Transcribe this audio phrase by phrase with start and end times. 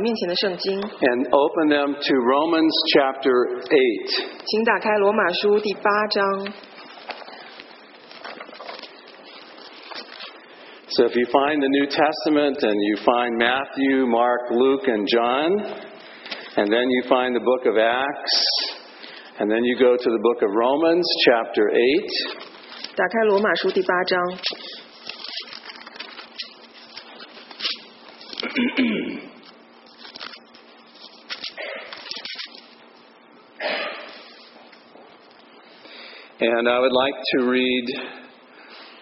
[0.00, 3.28] 面前的圣经， and open them to Romans chapter
[3.60, 4.24] 8.
[4.42, 6.48] 请打开罗马书第八章。
[10.88, 15.60] So if you find the New Testament and you find Matthew, Mark, Luke, and John,
[16.56, 18.32] and then you find the book of Acts,
[19.40, 21.76] and then you go to the book of Romans chapter 8,
[22.96, 24.18] 打开罗马书第八章。
[36.41, 37.85] and I would like to read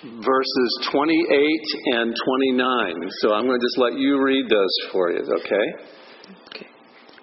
[0.03, 3.09] verses 28 and 29.
[3.21, 5.67] So I'm going to just let you read those for you, okay?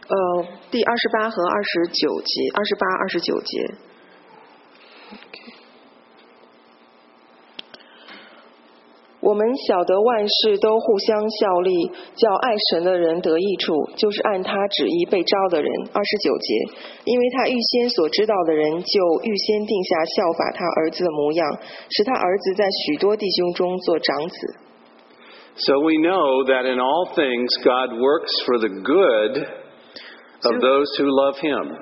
[0.08, 3.74] 呃，第二十八和二十九节，二十八、二十九节。
[9.27, 15.69] 我们晓得万事都互相效力，叫爱神的人得益处，就是按他旨意被招的人。
[15.91, 16.55] 二十九节，
[17.03, 21.43] 因为他预先所知道的人，就预先定下效法他儿子的模样，
[21.89, 24.55] 使他儿子在许多弟兄中做长子。
[25.57, 29.43] So we know that in all things God works for the good
[30.43, 31.75] of those who love Him.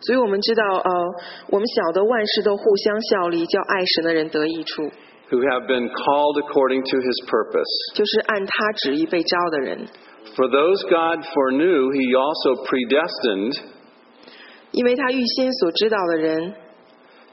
[0.00, 0.90] 所以我们知道，呃，
[1.50, 4.88] 我们晓得万事都互相效力，叫爱神的人得益处，
[5.29, 7.71] who have been called according to his purpose.
[7.95, 9.87] 就是按他旨意被招的人。
[10.35, 13.59] For those God foreknew, he also predestined
[14.71, 16.53] 因为他预先所知道的人，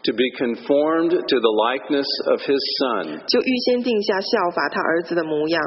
[0.03, 5.63] to be conformed to the likeness of his Son, 就预先定下效法他儿子的模样，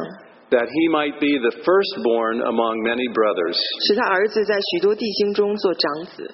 [0.52, 3.58] that he might be the firstborn among many brothers.
[3.88, 6.32] 使他儿子在许多弟兄中做长子。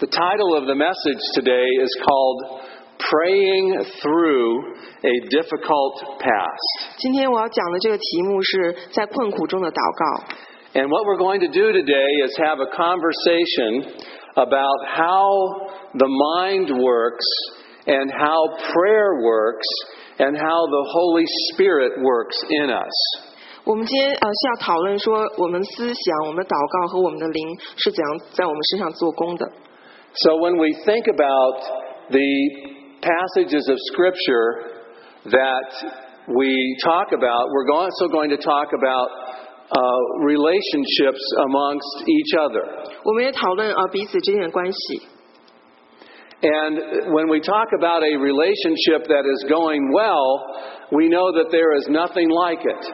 [0.00, 2.60] The title of the message today is called
[2.98, 6.96] Praying Through a Difficult Past.
[6.96, 10.24] 今天我要讲的这个题目是在困苦中的祷告。
[10.74, 13.94] And what we're going to do today is have a conversation
[14.34, 15.28] about how
[15.94, 17.26] the mind works
[17.86, 19.66] and how prayer works
[20.18, 22.94] and how the Holy Spirit works in us.
[23.64, 29.46] 我们今天呃是要讨论说，我们思想、我们的祷告和我们的灵是怎样在我们身上做工的。
[30.14, 31.62] So when we think about
[32.10, 34.80] the passages of Scripture
[35.26, 35.70] that
[36.28, 39.08] we talk about, we're also going to talk about
[39.70, 42.64] uh, relationships amongst each other.
[43.04, 45.02] 我们也讨论呃彼此之间的关系。
[46.42, 50.60] And when we talk about a relationship that is going well,
[50.90, 52.92] we know that there is nothing like it.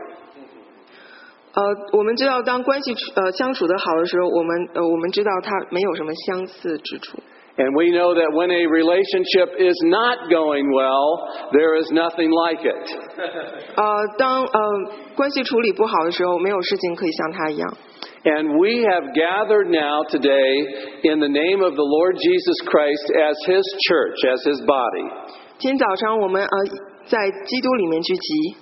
[1.53, 1.63] 呃，
[1.99, 7.19] 我们知道当关系处呃相处的好的时候，我们呃我们知道它没有什么相似之处。
[7.59, 12.65] And we know that when a relationship is not going well, there is nothing like
[12.65, 12.81] it.
[13.77, 13.85] 呃，
[14.17, 14.61] 当呃
[15.15, 17.77] 关系处理不好的时候，没有事情可以像它一样。
[18.25, 20.65] And we have gathered now today
[21.03, 25.11] in the name of the Lord Jesus Christ as His church, as His body.
[25.59, 26.49] 今天早上我们呃
[27.07, 28.57] 在基督里面聚集，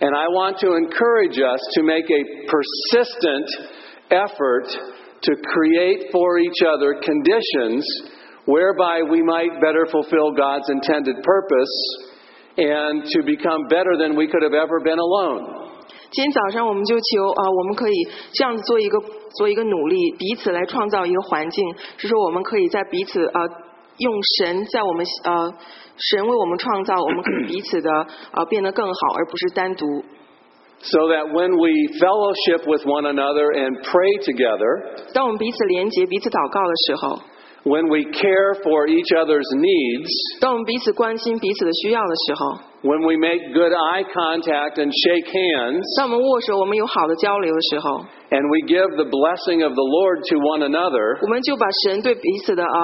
[0.00, 3.46] And I want to encourage us to make a persistent
[4.10, 4.66] effort
[5.22, 7.84] to create for each other conditions
[8.48, 11.74] whereby we might better fulfill God's intended purpose
[12.56, 15.62] and to become better than we could have ever been alone.
[16.10, 17.94] 今天早上我们就求啊、呃我们可以
[18.32, 19.00] 这样子做一个
[19.36, 23.40] 做一个努力，彼此来创造一个环境，是说我们可以在彼此呃
[23.98, 25.52] 用神在我们呃
[25.96, 27.90] 神为我们创造，我们可以彼此的
[28.32, 29.86] 呃变得更好，而不是单独。
[30.82, 37.18] So that when we fellowship with one another and pray together, 当我们彼此连结、彼此祷告的时候，
[37.64, 40.10] when we care for each other's needs,
[40.40, 49.08] 当我们彼此关心彼此的需要的时候， when we make good eye contact and shake hands, 当我们握手、我们有好的交流的时候， and we give the
[49.08, 52.78] blessing of the Lord to one another, 我们就把神对彼此的呃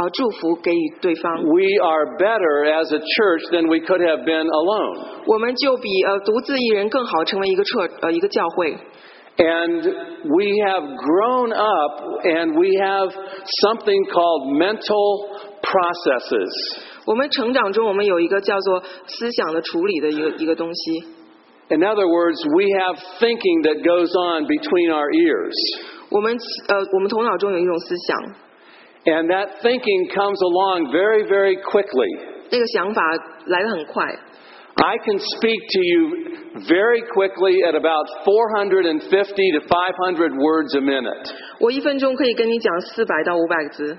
[0.00, 5.20] 呃祝福给予对方， we are better as a church than we could have been alone.
[5.26, 8.74] 我们就比呃独自一人更好成为一个彻呃一个教会。
[9.38, 9.82] And
[10.28, 13.10] we have grown up and we have
[13.62, 15.30] something called mental
[15.62, 16.78] processes.
[17.06, 21.04] 我们成长中，我们有一个叫做思想的处理的一个一个东西。
[21.68, 25.54] In other words, we have thinking that goes on between our ears.
[26.10, 26.36] 我们
[26.68, 28.18] 呃，我们头脑中有一种思想，
[29.06, 32.20] And that thinking comes along very, very quickly.
[32.50, 33.02] 那个想法
[33.46, 34.06] 来得很快。
[34.76, 36.00] I can speak to you
[36.66, 41.30] very quickly at about 450 to 500 words a minute.
[41.60, 43.96] 我一分钟可以跟你讲四百到五百个字，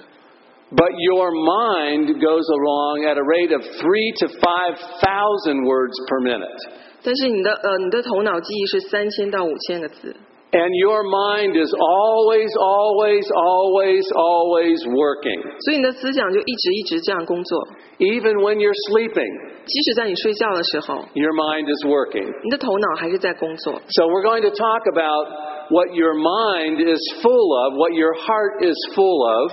[0.75, 6.59] But your mind goes along at a rate of 3 to 5,000 words per minute.
[7.03, 10.15] 但是你的呃你的头脑记忆是三千到五千个字。
[10.53, 15.41] And your mind is always, always, always, always working.
[15.65, 17.67] 所以你的思想就一直一直这样工作，
[17.97, 19.33] Even when you're sleeping,
[19.65, 22.29] 即使在你睡觉的时候， your mind is working.
[22.43, 23.81] 你的头脑还是在工作。
[23.97, 25.25] So we're going to talk about
[25.73, 29.49] what your mind is full of, what your heart is full of,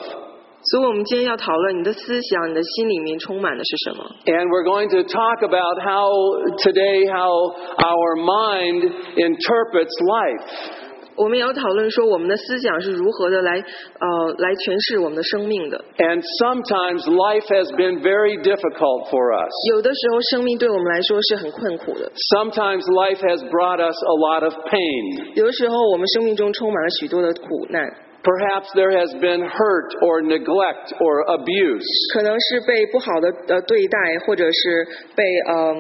[0.61, 4.05] 所以，我们今天要讨论你的思想，你的心里面充满的是什么。
[4.27, 6.13] and we're going to talk about how
[6.61, 7.33] today how
[7.81, 8.85] our mind
[9.17, 10.84] interprets life.
[11.17, 14.09] 我们也要讨论说，我们的思想是如何的来呃
[14.39, 15.77] 来诠释我们的生命的。
[15.99, 19.53] And sometimes life has been very difficult for us.
[19.75, 25.35] 有的时候，生命对我们来说是很困苦的； Sometimes life has brought us a lot of pain.
[25.35, 27.85] 有的时候，我们生命中充满了许多的苦难，
[28.23, 31.85] Perhaps there has been hurt or neglect or abuse.
[32.15, 34.87] 可能是被不好的呃对待，或者是
[35.17, 35.75] 被呃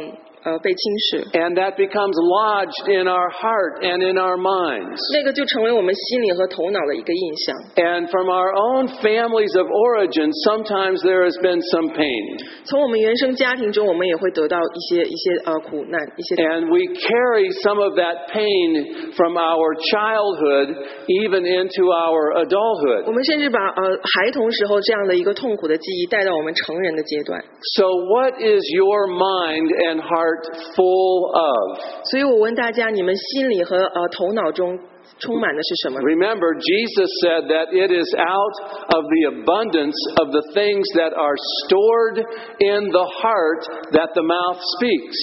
[0.44, 1.24] 呃被轻视。
[1.36, 4.96] And that becomes lodged in our heart and in our minds.
[5.12, 7.56] 那个就成为我们心里和头脑的一个印象。
[7.76, 12.40] And from our own families of origin, sometimes there has been some pain.
[12.64, 20.72] 从我们原生家庭中，我们也会得到一些一些呃苦难，一些 And we carry some of that pain from our childhood
[21.08, 23.12] even into our 我 adulthood.
[23.12, 23.82] 们甚至把呃
[24.16, 27.38] 孩童时候这样的一个痛苦的记忆带到我们成人的阶段。
[27.76, 30.30] So, what is your mind and heart
[30.74, 31.78] full of?
[32.04, 34.78] 所以我问大家，你们心里和呃头脑中
[35.18, 36.00] 充满的是什么？
[36.00, 38.54] Remember, Jesus said that it is out
[38.96, 42.18] of the abundance of the things that are stored
[42.58, 45.16] in the heart that the mouth speaks.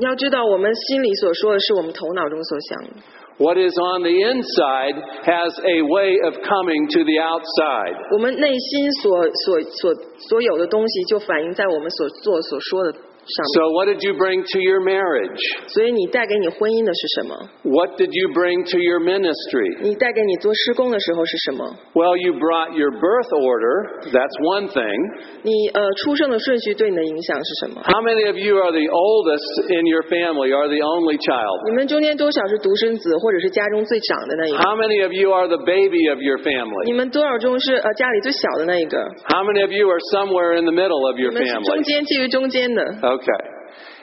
[0.00, 2.90] 要知道，我们心里所说的是我们头脑中所想的。
[3.38, 7.94] What is on the inside has a way of coming to the outside.
[8.10, 9.94] 我们内心所所所
[10.28, 13.08] 所有的东西，就反映在我们所做所说的上面。
[13.28, 15.36] So, what did you bring to your marriage?
[15.68, 17.36] 所以你带给你婚姻的是什么？
[17.60, 19.84] What did you bring to your ministry?
[19.84, 21.76] 你带给你做施工的时候是什么？
[21.92, 24.08] Well, you brought your birth order.
[24.08, 24.96] That's one thing.
[25.44, 27.84] 你呃出生的顺序对你的影响是什么？
[27.84, 29.44] How many of you are the oldest
[29.76, 31.68] in your family, are the only child?
[31.68, 34.64] 你们中间多少是独生子，或者是家中最长的那一个？
[34.64, 36.96] How many of you are the baby of your 你 family?
[36.96, 38.96] 们多少中是呃家里最小的那一个？
[39.28, 41.84] How many of you are somewhere in the middle of 你 your 们是中 family?
[41.84, 42.80] 间介于中间的。
[43.13, 43.52] Okay.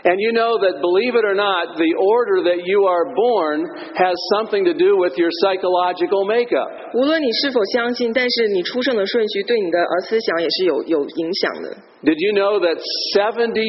[0.06, 3.66] And you know that, believe it or not, the order that you are born
[3.98, 6.70] has something to do with your psychological makeup.
[6.94, 11.76] 无论你是否相信，但是你出生的顺序对你的呃思想也是有有影响的。
[12.06, 12.78] Did you know that
[13.18, 13.66] 70%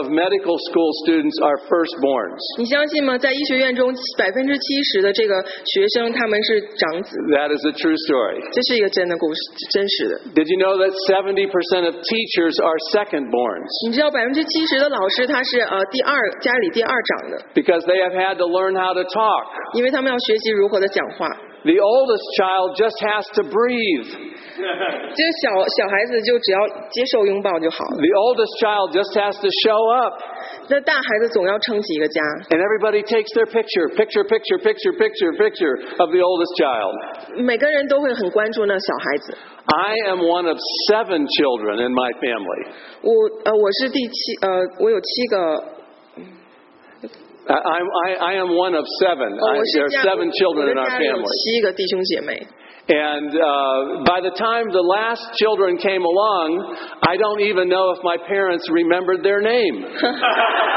[0.00, 2.40] of medical school students are firstborns?
[2.56, 3.18] 你相信吗？
[3.18, 8.40] 在医学院中，百分之七十的这个学生他们是长子， That is a true story.
[8.56, 10.14] 这是一个真的故事，真实的。
[10.32, 13.68] Did you know that 70% of teachers are secondborns?
[13.84, 19.43] 你知道百分之七十的老师 他是呃第二家里第二长的，Because they have had to learn how to talk.
[19.73, 21.27] 因为他们要学习如何的讲话。
[21.63, 24.09] The oldest child just has to breathe.
[24.57, 26.59] 这个小小孩子就只要
[26.89, 30.17] 接受拥抱就好了，The oldest child just has to show up.
[30.69, 32.21] 那大孩子总要撑起一个家。
[32.49, 37.43] And everybody takes their picture, picture, picture, picture, picture, picture of the oldest child.
[37.43, 39.37] 每个人都会很关注那小孩子。
[39.66, 40.56] I am one of
[40.88, 42.70] seven children in my family.
[43.02, 43.10] 我
[43.44, 44.48] 呃我是第七呃
[44.78, 45.64] 我有七个
[47.48, 49.30] I, I'm, I, I am one of seven.
[49.38, 51.26] 哦 I, 我 there 是 are 家 seven 我 children 的 in our 家里有 family.
[51.42, 52.46] 七个弟兄姐妹。
[52.86, 56.70] And uh, by the time the last children came along,
[57.02, 59.82] I don't even know if my parents remembered their name.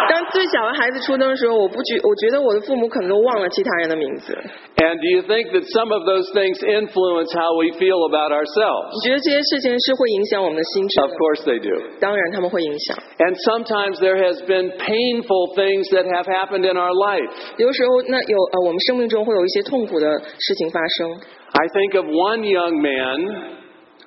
[0.09, 4.33] 当最小的孩子出生的时候，我不觉我觉得我的父母可能都忘了其他人的名字。
[4.81, 8.89] And do you think that some of those things influence how we feel about ourselves?
[8.97, 11.13] 你觉得这些事情是会影响我们的心智 Of 的？
[11.13, 11.77] course they do.
[12.01, 12.97] 当然，他们会影响。
[13.21, 17.29] And sometimes there has been painful things that have happened in our life.
[17.61, 21.21] 有时候，那有呃，我们生命中会有一些痛苦的事情发生。
[21.53, 23.57] I think of one young man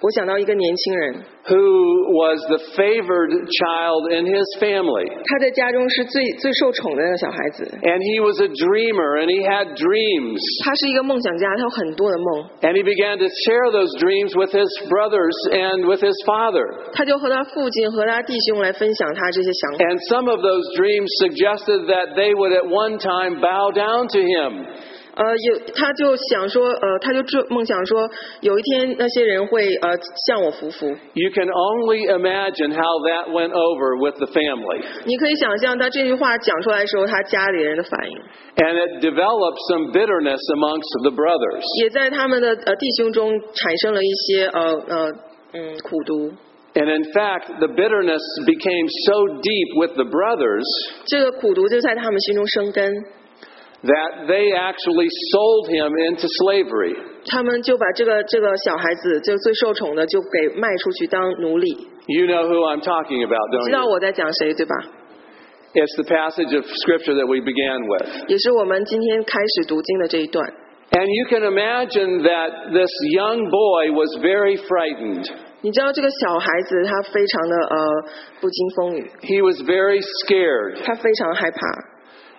[0.02, 1.14] 我想到一个年轻人，
[1.46, 1.62] who
[2.10, 5.06] was the favored child in his family.
[5.06, 7.62] 他在家中是最最受宠的那个小孩子。
[7.86, 10.42] And he was a dreamer and he had dreams.
[10.66, 12.50] 他是一个梦想家，他有很多的梦。
[12.66, 16.66] And he began to share those dreams with his brothers and with his father.
[16.90, 19.84] 他就和他父亲和他弟兄来分享他这些想法。
[19.86, 24.18] And some of those dreams suggested that they would at one time bow down to
[24.18, 24.66] him.
[25.16, 28.08] 呃，有他就想说，呃，他就做梦想说，
[28.40, 29.90] 有一天那些人会呃
[30.26, 30.86] 向我服服。
[31.14, 34.82] You can only imagine how that went over with the family.
[35.04, 38.18] 你可以想象他这句话讲出来的时候，他家里人的反应，
[38.56, 41.62] And it developed some bitterness amongst the brothers.
[41.82, 45.12] 也在他们的呃弟兄中产生了一些呃呃
[45.54, 46.32] 嗯苦毒。
[46.74, 50.64] And in fact, the bitterness became so deep with the brothers
[51.04, 52.90] 这个苦毒就在他们心中生根，
[53.82, 56.94] that they actually sold him into slavery.
[57.26, 61.88] 他们就把这个这个小孩子，就最受宠的，就给卖出去当奴隶。
[62.06, 63.90] You know who I'm talking about, 知 don't 道 you?
[63.90, 64.74] 我在讲谁对吧？
[65.74, 68.28] It's the passage of scripture that we began with.
[68.28, 70.44] 也是我们今天开始读经的这一段。
[70.92, 75.24] And you can imagine that this young boy was very frightened.
[75.62, 77.76] 你知道这个小孩子他非常的呃
[78.40, 80.84] 不经风雨， He was very scared.
[80.84, 81.58] 他非常害怕，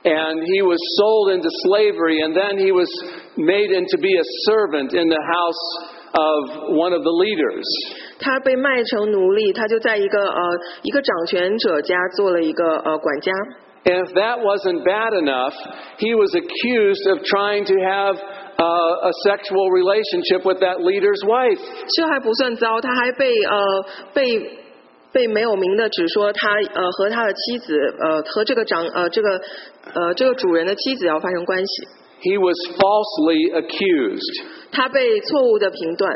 [0.06, 2.92] And he was sold into slavery, and then he was
[3.38, 5.64] made into be a servant in the house
[6.12, 7.64] of one of the leaders.
[8.20, 10.42] 他被卖成奴隶，他就在一个呃
[10.84, 13.32] 一个掌权者家做了一个呃管家。
[13.86, 15.54] And if that wasn't bad enough,
[15.98, 21.60] he was accused of trying to have uh, a sexual relationship with that leader's wife.
[21.96, 24.60] 这还不算糟，他还被呃被
[25.12, 29.42] 被没有名的指说他呃和他的妻子呃和这个长呃这个
[29.94, 31.88] 呃这个主人的妻子要发生关系，
[32.22, 34.44] He was falsely accused.
[34.72, 36.12] 他被错误的评断，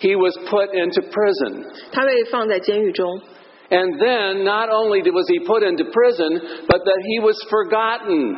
[0.00, 1.64] He was put into prison.
[1.92, 3.20] 他被放在监狱中。
[3.70, 8.36] And then, not only was he put into prison, but that he was forgotten.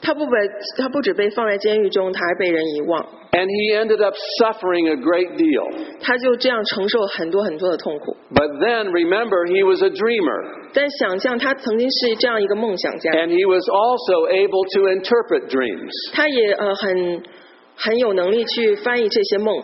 [0.00, 0.32] 他不被
[0.78, 3.00] 他不止被放在监狱中，他还被人遗忘，
[3.32, 5.64] And he ended up suffering a great deal.
[6.00, 8.16] 他就这样承受很多很多的痛苦。
[8.34, 10.68] But then, remember, he was a dreamer.
[10.74, 15.90] 但想象他曾经是这样一个梦想家， And he was also able to interpret dreams.
[16.12, 17.22] 他也呃很
[17.76, 19.62] 很有能力去翻译这些梦。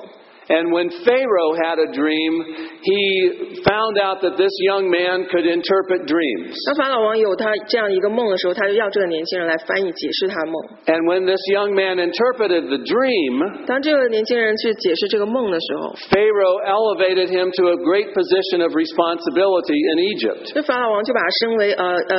[0.48, 2.32] And when Pharaoh had a dream,
[2.80, 6.56] he found out that this young man could interpret dreams.
[6.64, 10.56] 当法老王有他这样一个梦的时候，他就要这个年轻人来翻译解释他的梦。
[10.88, 18.14] And when this young man interpreted the dream, 当这个年轻人去解释这个梦的时候， Pharaoh elevated him to a great
[18.16, 20.54] position of responsibility in Egypt.
[20.54, 22.16] 这法老王就把他升为呃呃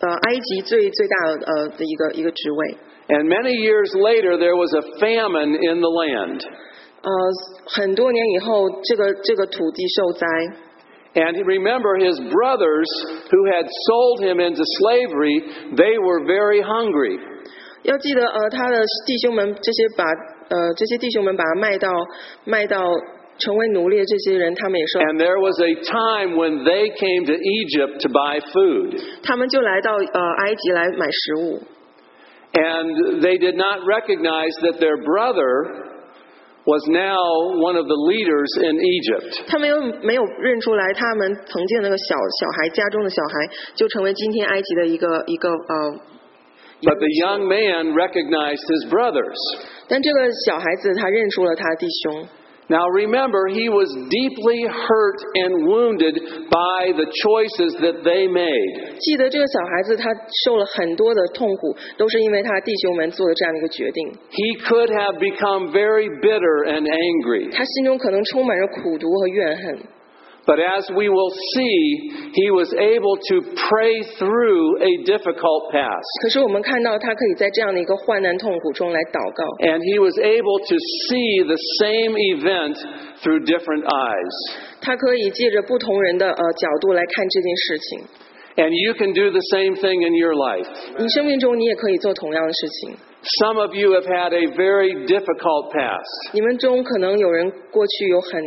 [0.00, 2.76] 呃埃及最最大的呃的一个一个职位。
[3.08, 6.40] And many years later, there was a famine in the land.
[7.04, 7.10] 呃，
[7.66, 10.26] 很多年以后，这个这个土地受灾，
[11.14, 12.86] And remember, his brothers
[13.30, 15.42] who had sold him into slavery,
[15.74, 17.18] they were very hungry.
[17.82, 21.88] 要记得呃他的弟兄们这些把呃这些弟兄们把他卖到
[22.44, 22.78] 卖到
[23.38, 29.00] 成为奴隶的这些人，他们也受， And there was a time when they came to Egypt to buy food.
[29.24, 31.62] 他们就来到呃埃及来买食物。
[32.52, 35.88] And they did not recognize that their brother
[36.65, 37.21] Was now
[37.61, 39.45] one of the leaders in Egypt.
[39.47, 45.93] 他们又没有认出来，他们曾经那个小小孩家中的小孩，就成为今天埃及的一个一个呃。
[46.81, 49.37] But the young man recognized his brothers.
[49.87, 52.27] 但这个小孩子他认出了他的弟兄，
[52.70, 56.14] Now remember, he was deeply hurt and wounded
[56.48, 58.94] by the choices that they made.
[59.00, 60.08] 记得这个小孩子他
[60.44, 64.08] 受了很多的痛苦，都是因为他弟兄们做的这样的一个决定。
[64.30, 67.50] He could have become very bitter and angry.
[67.52, 69.78] 他心中可能充满着苦毒和怨恨，
[70.46, 76.08] But as we will see, he was able to pray through a difficult past.
[76.22, 82.74] 可是我们看到他可以在这样的一个患难痛苦中来祷告， And he was able to see the same event
[83.22, 84.34] through different eyes.
[84.80, 88.00] 他可以借着不同人的呃角度来看这件事情。
[88.56, 90.66] And you can do the same thing in your life.
[90.98, 92.96] 你生命中你也可以做同样的事情。
[93.44, 96.08] Some of you have had a very difficult past.
[96.32, 98.40] 你们中可能有人过去有很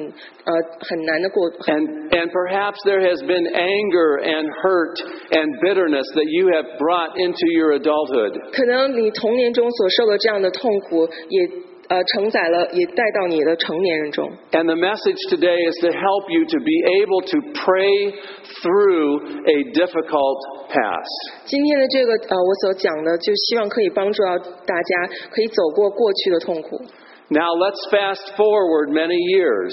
[0.46, 4.98] 呃很难的过， And, and perhaps there has been anger and hurt
[5.30, 8.34] and bitterness that you have brought into your adulthood.
[8.52, 11.48] 可能你童年中所受的这样的痛苦也
[11.89, 14.31] 呃承载了，也带到你的成年人中。
[14.53, 18.13] And the message today is to help you to be able to pray
[18.63, 21.09] through a difficult past.
[21.47, 26.79] 今天的这个呃我所讲的，就希望可以帮助到大家可以走过过去的痛苦。
[27.31, 29.73] Now let's fast forward many years.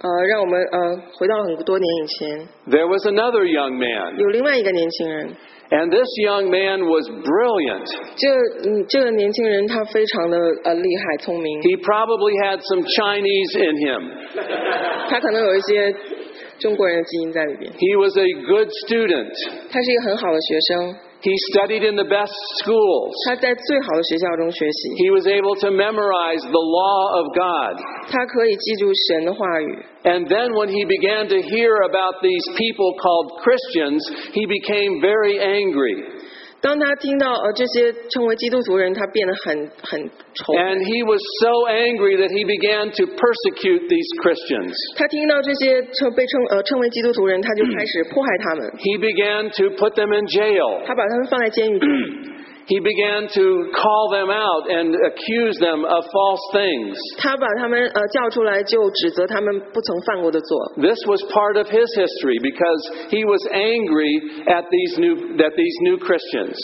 [0.00, 5.34] 呃，让我们呃回到很多年以前，There was another young man, 有另外一个年轻人，
[5.71, 7.87] and this young man was brilliant.
[8.15, 8.35] 这个
[8.69, 15.09] 嗯这个年轻人他非常的呃厉害聪明， He probably had some Chinese in him.
[15.09, 15.95] 他可能有一些
[16.59, 17.71] 中国人的基因在里边。
[17.73, 19.33] He was a good student.
[19.71, 23.14] 他是一个很好的学生， he studied in the best schools.
[24.96, 27.74] He was able to memorize the law of God.
[30.04, 34.00] And then when he began to hear about these people called Christians,
[34.32, 36.17] he became very angry.
[36.60, 40.02] 当他听到呃这些称为基督徒人，他变得很很
[40.34, 40.52] 仇。
[40.54, 44.74] And he was so angry that he began to persecute these Christians.
[44.96, 50.82] 他听到这些称被称呃称为基督徒人，他就开始迫害他们，He began to put them in jail.
[50.84, 51.88] 他把他们放在监狱中，
[52.67, 56.95] he began to call them out and accuse them of false things.
[57.17, 60.73] 他把他们呃叫出来，就指责他们不曾犯过的错。
[60.77, 65.77] This was part of his history because he was angry at these new that these
[65.83, 66.55] new Christians.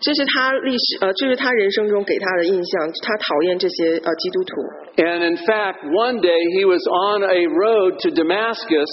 [0.00, 4.62] 这是他历史呃，这是他人生中给他的印象，他讨厌这些呃基督徒。
[5.02, 8.86] And in fact, one day he was on a road to Damascus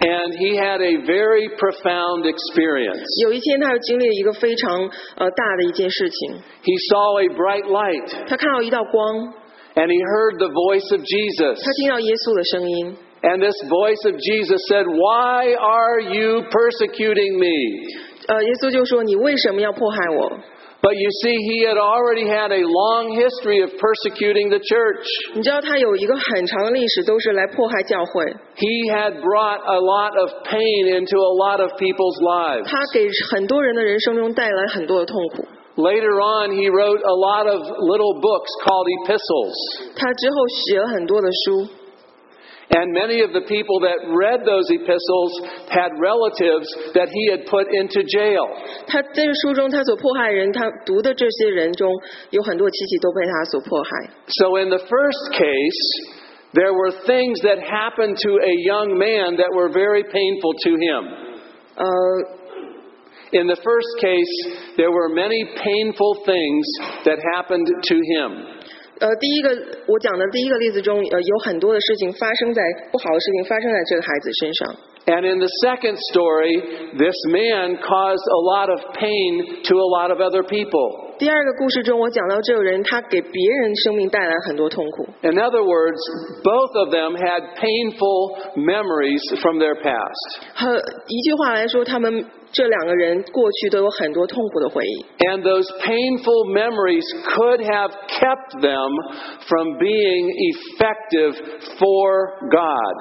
[0.00, 3.04] and he had a very profound experience.
[3.22, 4.80] 有一天，他又经历了一个非常
[5.16, 9.34] 呃大的一件事情， He saw a bright light 他看到一道光，
[9.74, 11.64] and he heard the voice of Jesus.
[11.64, 12.96] 他听到耶稣的声音。
[13.24, 17.88] And this voice of Jesus said, Why are you persecuting me?
[18.28, 20.38] 呃，耶稣就说：“你为什么要迫害我
[20.84, 28.24] But you see, he had already had a long history of persecuting the church.？” 你知道他有一个很长的历史，都是来迫害教会。
[28.56, 32.68] He had brought a lot of pain into a lot of people's lives.
[32.68, 35.44] 他给很多人的人生中带来很多的痛苦。
[35.76, 39.56] Later on, he wrote a lot of little books called epistles.
[39.96, 41.66] 他之后写了很多的书，
[42.70, 45.32] And many of the people that read those epistles
[45.68, 48.48] had relatives that he had put into jail.
[48.86, 51.92] 他在这书中，他所迫害人，他读的这些人中
[52.30, 54.10] 有很多亲戚都被他所迫害。
[54.28, 55.80] So in the first case,
[56.54, 61.04] there were things that happened to a young man that were very painful to him.
[61.76, 61.84] 呃，
[63.32, 66.64] In the first case, there were many painful things
[67.04, 68.46] that happened to him.
[69.00, 69.50] 呃，第一个
[69.86, 72.62] 我讲的第一个例子中，呃，有很多的事情发生在
[72.92, 74.76] 不好的事情发生在这个孩子身上。
[75.06, 76.62] And in the second story,
[76.96, 81.04] this man caused a lot of pain to a lot of other people.
[81.18, 85.06] 第二个故事中，我讲到这个人，他给别人生命带来很多痛苦。
[85.20, 86.00] In other words,
[86.42, 90.38] both of them had painful memories from their past.
[90.54, 90.74] 和
[91.06, 95.04] 一句话来说，他们 这两个人过去都有很多痛苦的回忆。
[95.26, 97.04] And those painful memories
[97.34, 98.90] could have kept them
[99.48, 101.34] from being effective
[101.78, 102.94] for God.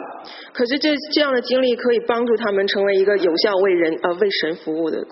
[0.54, 5.06] 可是这这样的经历可以帮助他们成为一个有效为人呃为神服务的。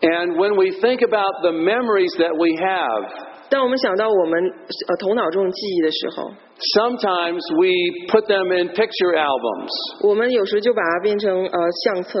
[0.00, 6.30] And when we think about the memories that we have, 当我们想到我们呃头脑中的记忆的时候，
[6.78, 7.70] sometimes we
[8.08, 9.70] put them in picture albums.
[10.02, 12.18] 我们有时就把它变成呃相册，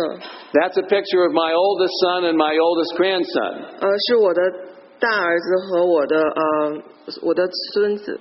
[0.52, 3.54] That's a picture of my oldest son and my oldest grandson.
[3.80, 4.40] 呃是我的
[5.00, 6.82] 大儿子和我的呃
[7.22, 8.20] 我的孙子。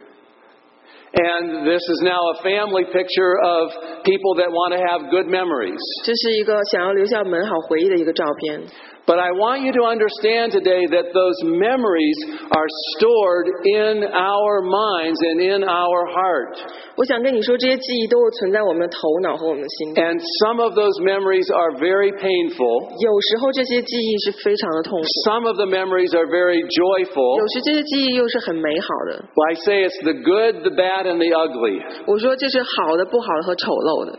[1.14, 3.70] And this is now a family picture of
[4.02, 5.78] people that want to have good memories.
[6.04, 8.64] 这是一个想要留下美好回忆的一个照片。
[9.08, 12.16] But I want you to understand today that those memories
[12.56, 16.56] are stored in our minds and in our heart.
[16.96, 20.00] 我想跟你说，这些记忆都是存在我们的头脑和我们的心中。
[20.00, 22.96] And some of those memories are very painful.
[22.96, 27.40] 有时候这些记忆是非常的痛苦， Some of the memories are very joyful.
[27.44, 29.20] 有时这些记忆又是很美好的。
[29.20, 31.84] I say it's the good, the bad, and the ugly.
[32.08, 34.18] 我说这是好的、不好的和丑陋的。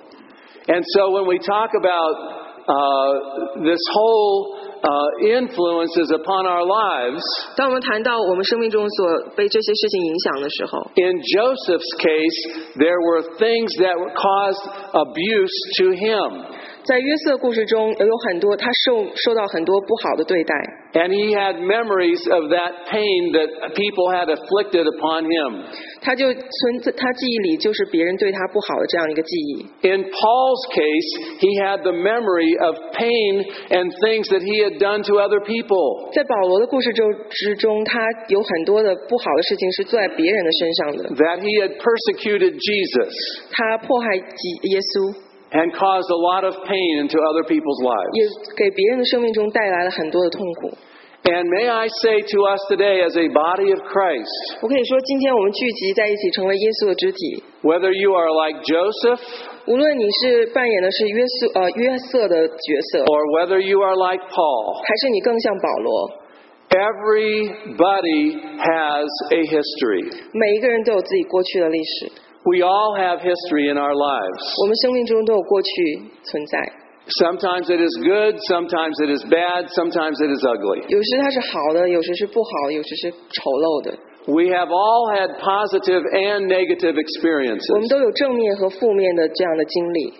[0.68, 2.12] And so when we talk about
[2.68, 7.22] uh, this whole uh, influences upon our lives,
[7.56, 12.38] 当我们谈到我们生命中所被这些事情影响的时候， in Joseph's case,
[12.76, 16.44] there were things that caused abuse to him.
[16.84, 20.54] 在约瑟故事中有很多他受受到很多不好的对待，
[20.94, 25.64] And he had memories of that pain that people had afflicted upon him.
[26.02, 26.42] 他就存
[26.82, 29.88] 在他记忆里就是别人对他不好的这样一个记忆。
[29.88, 35.02] In Paul's case, he had the memory of pain and things that he had done
[35.04, 36.12] to other people.
[36.12, 41.04] 在保罗的故事中之中，他有很多的不好的事情是做在别人的身上的。
[41.16, 43.10] That he had persecuted Jesus
[43.50, 45.16] 他迫害基耶稣，
[45.52, 47.80] and caused a lot of pain into other people's
[48.12, 48.56] 也 lives.
[48.56, 50.76] 给别人的生命中带来了很多的痛苦。
[51.24, 57.42] And may I say to us today, as a body of Christ, 我可以说，今天我们聚集在一起，成为耶稣的肢体。
[57.62, 59.20] whether you are like Joseph
[59.64, 66.10] 无论你是扮演的是约瑟呃约瑟的角色， or whether you are like Paul, 还是你更像保罗，
[66.68, 70.04] everybody has a history.
[70.34, 72.12] 每一个人都有自己过去的历史。
[72.44, 74.42] We all have history in our lives.
[74.60, 75.68] 我们生命中都有过去
[76.24, 76.58] 存在，
[77.20, 80.84] Sometimes it is good, sometimes it is bad, sometimes it is ugly.
[80.88, 83.96] 有时它是好的，有时是不好，有时是丑陋的。
[84.26, 87.90] We have all had positive and negative 我们 experiences.
[87.90, 90.14] 都有正面和负面的这样的经历。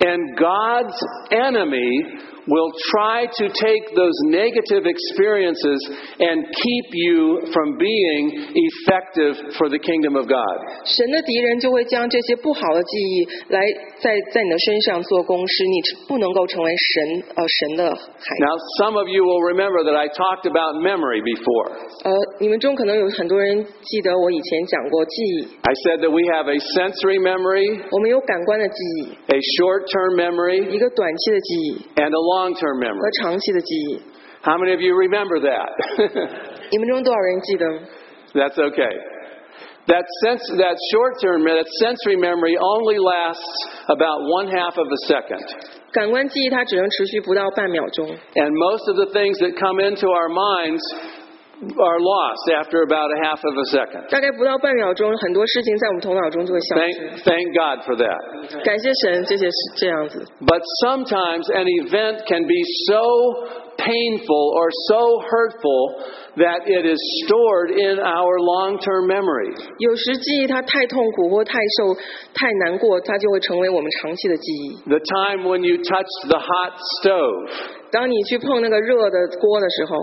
[0.00, 0.96] And God's
[1.30, 5.78] enemy will try to take those negative experiences
[6.20, 10.56] and keep you from being effective for the kingdom of God.
[10.84, 13.60] 神的敌人就会将这些不好的记忆来
[13.98, 18.44] 在在你的身上做工，使你不能够成为神呃神的孩子。
[18.44, 21.72] Now, some of you will remember that I talked about memory before.
[22.04, 32.00] 呃，你们中可能有很多人记得我以前讲过记忆， I said that we have a sensory memory, 我们有感官的记忆， a short term memory, 一个短期的记忆
[32.00, 33.22] and a long term 和 memory.
[33.22, 34.02] 长期的记忆。
[34.42, 35.66] How many of you remember that?
[36.70, 37.66] 你们中多少人记得？
[38.34, 38.92] That's okay.
[39.86, 43.46] That sense, that short term, that sensory memory only lasts
[43.86, 45.42] about one half of a second.
[45.92, 50.82] 感官记忆它只能持续不到半秒钟， And most of the things that come into our minds
[51.60, 54.04] are lost after about a half of a second.
[54.10, 57.24] 大概不到半秒钟，很多事情在我们头脑中就会消 Thank, 失。
[57.24, 58.62] thank God for that.
[58.62, 60.22] 感谢神，这些是这样子。
[60.44, 62.60] But sometimes an event can be
[62.92, 63.00] so
[63.78, 66.00] painful or so hurtful
[66.36, 69.56] that it is stored in our long term memory.
[69.78, 71.94] 有时记忆它太痛苦或太受、
[72.34, 74.76] 太难过，它就会成为我们长期的记忆。
[74.88, 77.48] The time when you touched the hot stove,
[77.90, 79.96] 当你去碰那个热的锅的时候，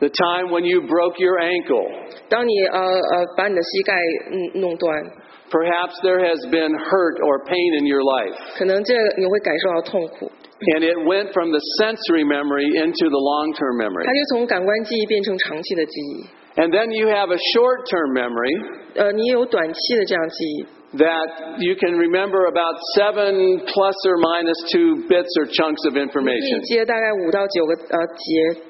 [0.00, 1.86] the time when you broke your ankle,
[2.28, 3.94] 当你呃呃把你的膝盖
[4.30, 5.02] 嗯弄断，
[5.50, 8.34] perhaps there has been hurt or pain in your life.
[8.58, 10.30] 可能这个你会感受到痛苦，
[10.74, 14.04] And it went from the sensory memory into the long term memory.
[14.04, 16.26] 它就从感官记忆变成长期的记忆。
[16.56, 18.54] And then you have a short term memory
[18.94, 20.66] 呃，你有短期的这样记忆，
[20.98, 26.06] that you can remember about seven plus or minus two bits or chunks of 可以
[26.06, 26.60] information.
[26.62, 28.67] 记得大概五到九个呃节。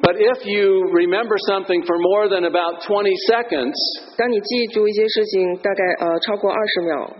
[0.00, 3.74] but if you remember something for more than about 20 seconds,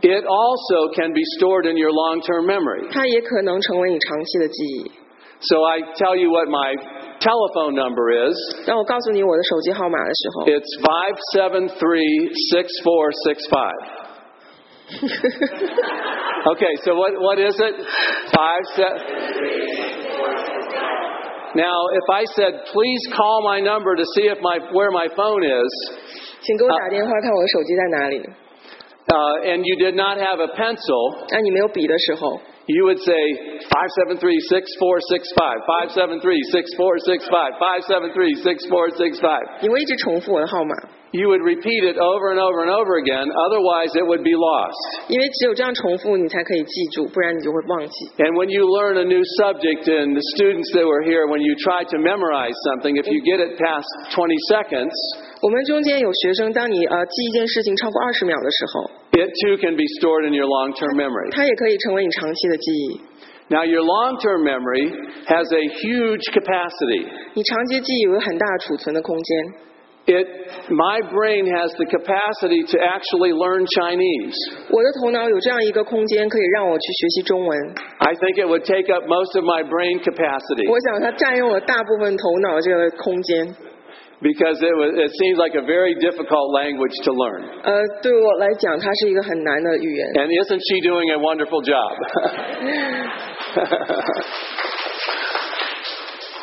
[0.03, 2.87] it also can be stored in your long-term memory.
[5.41, 6.75] So I tell you what my
[7.21, 8.35] telephone number is.
[10.47, 12.31] It's 573
[16.55, 17.75] okay, so what, what is it?
[18.35, 20.58] Five, seven.
[21.56, 25.44] Now, if I said, please call my number to see if my, where my phone
[25.44, 25.70] is,
[26.42, 28.22] 请给我打电话看我的手机在哪里。
[29.14, 33.22] uh, and you did not have a pencil, 当你没有笔的时候， you would say
[33.70, 35.62] 573 6465,
[35.94, 39.62] 573 6465, 573 6465.
[39.62, 40.74] 你会一直重复我的号码，
[41.14, 44.82] You would repeat it over and over and over again, otherwise, it would be lost.
[45.14, 48.10] 因为只有这样重复，你才可以记住，不然你就会忘记。
[48.18, 51.54] And when you learn a new subject, and the students that were here, when you
[51.62, 53.86] try to memorize something, if you get it past
[54.18, 54.90] 20 seconds,
[55.46, 61.30] 我们中间有学生，当你呃记一件事情超过二十秒的时候， it too can be stored in your long term memory.
[61.30, 63.02] 它也可以成为你长期的记忆。
[63.54, 64.90] Now, your long term memory
[65.30, 67.06] has a huge capacity.
[67.36, 69.70] 你长期记忆有很大储存的空间。
[70.09, 70.27] it
[70.73, 74.37] my brain has the capacity to actually learn Chinese.
[78.01, 80.69] I think it would take up most of my brain capacity.
[84.21, 87.63] Because it, was, it seems like a very difficult language to learn.
[90.19, 91.93] And isn't she doing a wonderful job?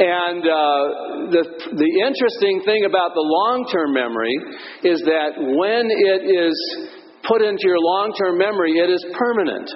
[0.01, 1.42] and uh, the,
[1.77, 4.35] the interesting thing about the long term memory
[4.83, 6.55] is that when it is
[7.23, 9.68] put into your long term memory, it is permanent.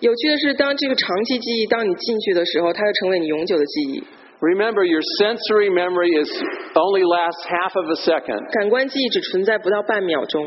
[0.00, 4.02] 有趣的是，当这个长期记忆，当你进去的时候，它会成为你永久的记忆。
[4.40, 6.28] Remember, your sensory memory is
[6.74, 8.42] only lasts half of a second.
[8.50, 10.42] 感官记忆只存在不到半秒钟，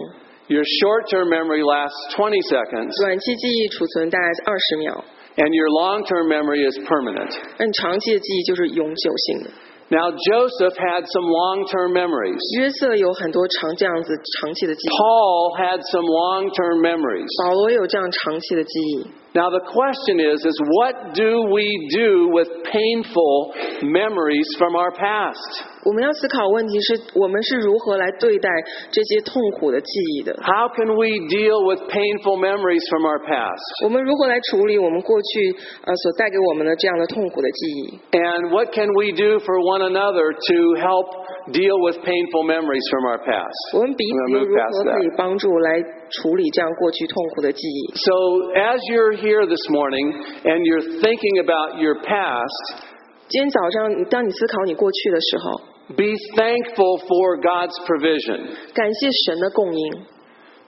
[0.48, 5.04] Your short term memory lasts 20 seconds, 短期记忆储存大概二十秒，
[5.38, 7.32] and your long term memory is permanent.
[7.58, 9.50] 那你长期的记忆就是永久性的。
[9.88, 12.42] Now, Joseph had some long term memories.
[12.58, 17.30] 约瑟有很多长这样子长期的记忆， Paul had some long term memories.
[17.46, 19.08] 保罗有这样长期的记忆。
[19.36, 23.52] Now the question is is what do we do with painful
[23.84, 25.76] memories from our past?
[25.84, 28.50] 我们要思考问题是我们是如何来对待
[28.90, 30.34] 这些痛苦的记忆的？
[30.42, 33.60] How can we deal with painful memories from our past?
[33.84, 35.54] 我们如何来处理我们过去
[35.84, 38.00] 呃所带给我们的这样的痛苦的记忆？
[38.16, 41.12] And what can we do for one another to help
[41.52, 43.76] deal with painful memories from our past?
[43.76, 45.18] 我们彼 I'm 此 gonna 又 move 如 past 何可以 that.
[45.20, 45.70] 帮助来
[46.10, 47.94] 处理这样过去痛苦的记忆？
[47.96, 48.14] So
[48.54, 52.84] as you're here this morning and you're thinking about your past,
[53.28, 55.62] 今天早上，当你思考你过去的时候，
[55.96, 58.50] be thankful for God's provision.
[58.74, 59.92] 感谢神的供应，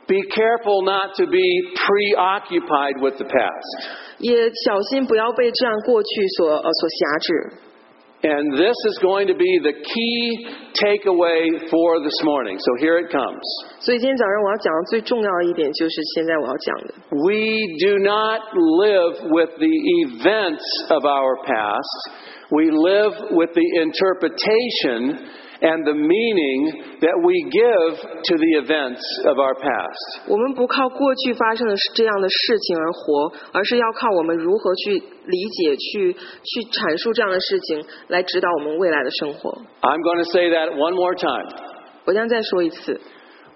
[0.08, 1.44] Be be careful not to be
[1.76, 3.90] preoccupied with the past.
[4.20, 7.61] 也小心不要被这样过去所呃所辖制。
[8.23, 10.47] and this is going to be the key
[10.79, 12.57] takeaway for this morning.
[12.57, 13.43] So here it comes.
[17.27, 21.99] We do not live with the events of our past.
[22.53, 25.29] We live with the interpretation
[25.62, 30.22] and the meaning that we give to the events of our past.
[30.28, 39.52] 我们不靠过去发生的这样的事情而活，而是要靠我们如何去理解、去去阐述这样的事情，来指导我们未来的生活。
[39.82, 41.48] I'm going to say that one more time.
[42.06, 43.02] 我将再说一次，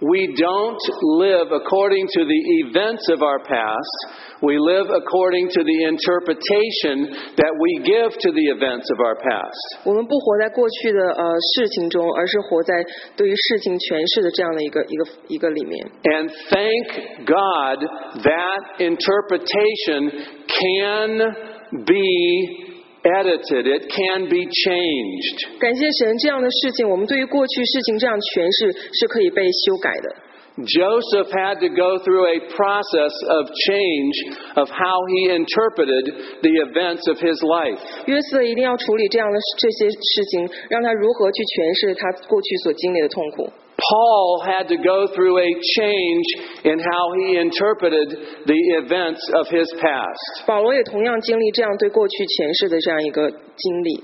[0.02, 0.82] We don't
[1.22, 3.98] live according to the events of our past.
[4.42, 9.86] We live according to the interpretation that we give to the events of our past.
[9.86, 12.74] 我们不活在过去的呃事情中，而是活在
[13.16, 15.86] 对于事情诠释的这样的一个一个一个里面。
[16.02, 16.90] And thank
[17.30, 17.86] God
[18.26, 20.10] that interpretation
[20.50, 22.65] can be
[23.06, 25.60] edited, it can be changed.
[25.60, 30.16] 感谢神，这样的事情，我们对于过去事情这样诠释是可以被修改的。
[30.52, 34.16] Joseph had to go through a process of change
[34.60, 36.12] of how he interpreted
[36.44, 37.80] the events of his life.
[38.06, 43.50] 约瑟一定要处理这样的这些事情，让他如何去诠释他过去所经历的痛苦。
[43.86, 46.28] Paul had to go through a change
[46.64, 48.14] in how he interpreted
[48.46, 50.46] the events of his past.
[50.46, 54.04] 保罗也同样经历这样对过去诠释的这样一个经历。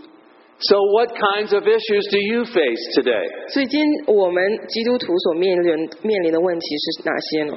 [0.59, 3.53] So, what kinds of issues do you face today?
[3.53, 7.53] 所以今我们基督徒所面临面临的问题是哪些呢？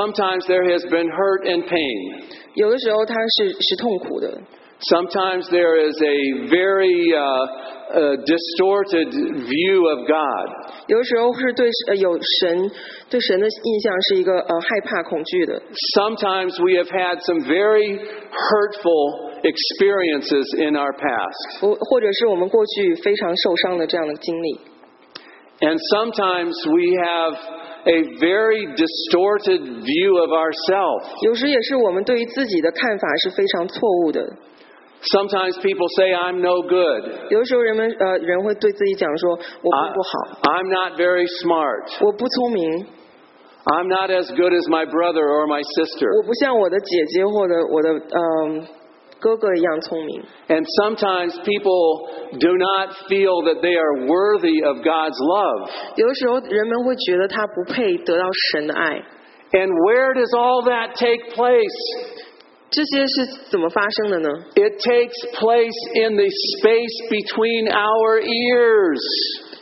[0.00, 2.24] Sometimes there has been hurt and pain.
[2.54, 4.40] 有的时候他是是痛苦的，
[4.82, 10.46] Sometimes there is a very uh, uh, distorted view of God.
[10.86, 12.70] 有的时候是对呃有神
[13.10, 15.60] 对神的印象是一个呃害怕恐惧的。
[15.96, 17.98] Sometimes we have had some very
[18.30, 21.60] hurtful experiences in our past.
[21.60, 24.60] 或或者是我们过去非常受伤的这样的经历。
[25.60, 27.34] And sometimes we have
[27.84, 31.24] a very distorted view of ourselves.
[31.24, 34.22] 有时也是我们对于自己的看法是非常错误的。
[35.02, 37.30] Sometimes people say, I'm no good.
[37.30, 39.30] 有的时候人们呃人会对自己讲说，
[39.62, 42.04] 我 I, 并不好， I'm not very smart.
[42.04, 42.86] 我不聪明，
[43.64, 46.26] I'm not as good as my brother or my 我 sister.
[46.26, 48.66] 不像我的姐姐或者我的嗯、
[49.20, 50.20] 哥哥一样聪明。
[50.48, 55.70] And sometimes people do not feel that they are worthy of God's love.
[55.94, 59.00] 有的时候人们会觉得他不配得到神的爱，
[59.52, 62.11] And where does all that take place?
[62.72, 64.28] 这些是怎么发生的呢？
[64.54, 69.00] It takes place in the space between our ears.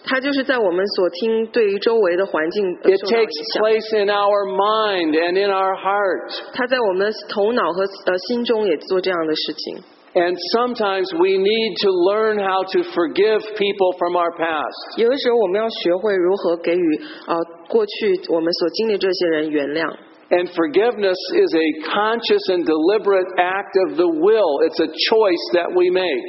[0.09, 6.51] 它就是在我们所听对于周围的环境呃 It 受到影 takes 响， place in our mind and in our heart.
[6.53, 9.79] 它在我们的头脑和呃心中也做这样的事情。
[10.15, 14.99] And sometimes we need to learn how to forgive people from our past.
[14.99, 17.37] 有的时候我们要学会如何给予呃
[17.69, 19.95] 过去我们所经历这些人原谅。
[20.31, 24.59] And forgiveness is a conscious and deliberate act of the will.
[24.67, 26.25] It's a choice that we make.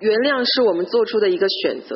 [0.00, 1.94] 原谅是我们做出的一个选择，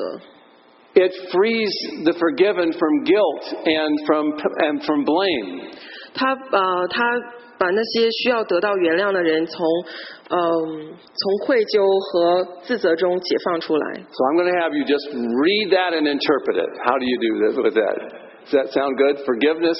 [0.94, 1.70] It frees
[2.04, 4.32] the forgiven from guilt and from
[4.64, 5.68] and from blame.
[6.14, 7.04] 他呃他
[7.58, 9.66] 把那些需要得到原谅的人从
[10.30, 10.36] 嗯、
[10.92, 11.80] 从愧疚
[12.12, 13.94] 和自责中解放出来。
[13.96, 16.68] So I'm going to have you just read that and interpret it.
[16.84, 18.21] How do you do that with that?
[18.48, 19.20] Does that sound good?
[19.26, 19.76] Forgiveness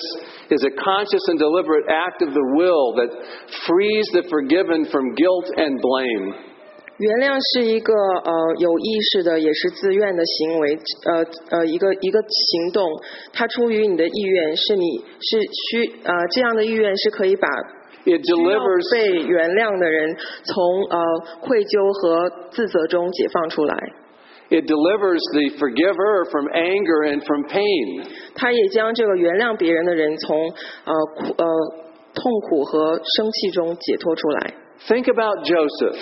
[0.50, 3.08] is a conscious and deliberate act of the will that
[3.64, 6.34] frees the forgiven from guilt and blame.
[6.98, 11.24] 原谅是一个呃有意识的，也是自愿的行为，呃
[11.56, 12.84] 呃一个一个行动，
[13.32, 14.84] 它出于你的意愿，是你
[15.20, 15.38] 是
[15.70, 17.48] 需呃这样的意愿是可以把
[18.04, 20.98] It 需要 delivers 被原谅的人从呃
[21.40, 23.76] 愧疚和自责中解放出来，
[24.52, 28.04] it delivers the forgiver from anger and from pain.
[28.34, 30.36] 他也将这个原谅别人的人从
[30.84, 31.44] 呃苦呃
[32.14, 34.54] 痛苦和生气中解脱出来。
[34.86, 35.98] Think about Joseph.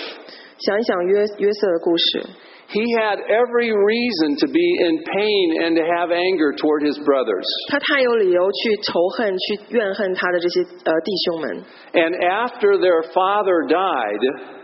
[0.58, 2.26] 想一想约约瑟的故事，
[2.70, 7.46] He had every reason to be in pain and to have anger toward his brothers.
[7.70, 11.64] 他太有理由去仇恨、去怨恨他的这些呃弟兄们。
[11.94, 14.18] And after their father died,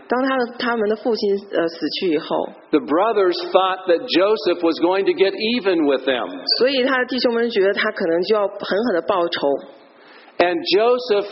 [0.05, 1.23] 当他的他们的父亲
[1.55, 6.27] 呃死去以后， the brothers thought that Joseph was going to get even with them.
[6.59, 9.47] 所以他的弟兄们觉得他可能就要狠狠的报仇。
[10.39, 11.27] And Joseph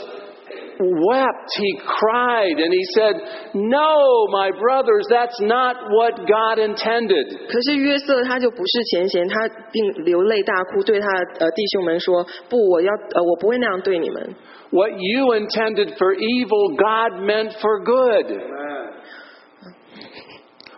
[0.79, 3.15] wept, he cried, and he said,
[3.53, 7.25] No, my brothers, that's not what God intended.
[7.47, 11.07] 可是约瑟他就不是前嫌，他并流泪大哭，对他
[11.39, 14.35] 呃弟兄们说：“不，我要呃我不会那样对你们。
[14.71, 18.41] What you intended for evil, God meant for good.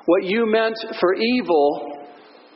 [0.05, 1.96] What you meant for evil,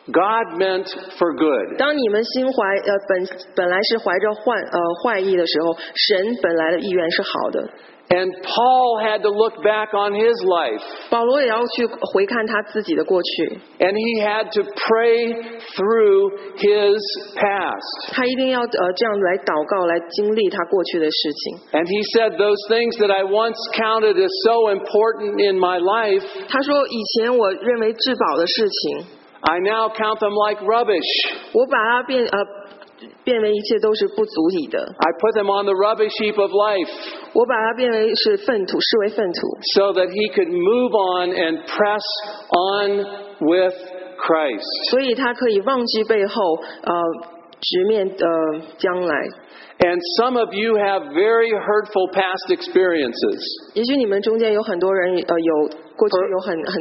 [0.08, 0.88] God meant
[1.19, 1.78] for good.
[1.78, 7.69] 当你们心怀呃本本来是怀着坏呃坏意的时候，神本来的意愿是好的。
[8.10, 15.60] And Paul had to look back on his life, 保罗也要去回看他自己的过去， and he had to pray
[15.76, 16.95] through his
[17.36, 18.13] past.
[18.13, 21.60] 他一定要呃这样来祷告，来经历他过去的事情。
[21.73, 26.23] And he said, Those things that I once counted as so important in my life,
[26.47, 29.04] 他说：“以前我认为至宝的事情，
[29.41, 31.06] I now count them like rubbish.
[31.54, 32.38] 我把它变呃
[33.23, 36.89] 变为一切都是不足以的， I put them on the rubbish heap of life
[37.34, 39.39] 我把它变为是粪土，视为粪土，
[39.76, 42.02] so that he could move on and press
[42.50, 43.06] on
[43.39, 43.76] with
[44.17, 44.89] Christ.
[44.89, 46.93] 所以他可以忘记背后，呃，
[47.62, 49.15] 直面呃将来。
[49.83, 53.42] and some of you have very hurtful past experiences.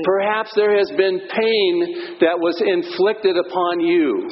[0.05, 1.73] Perhaps there has been pain
[2.21, 4.29] that was inflicted upon you.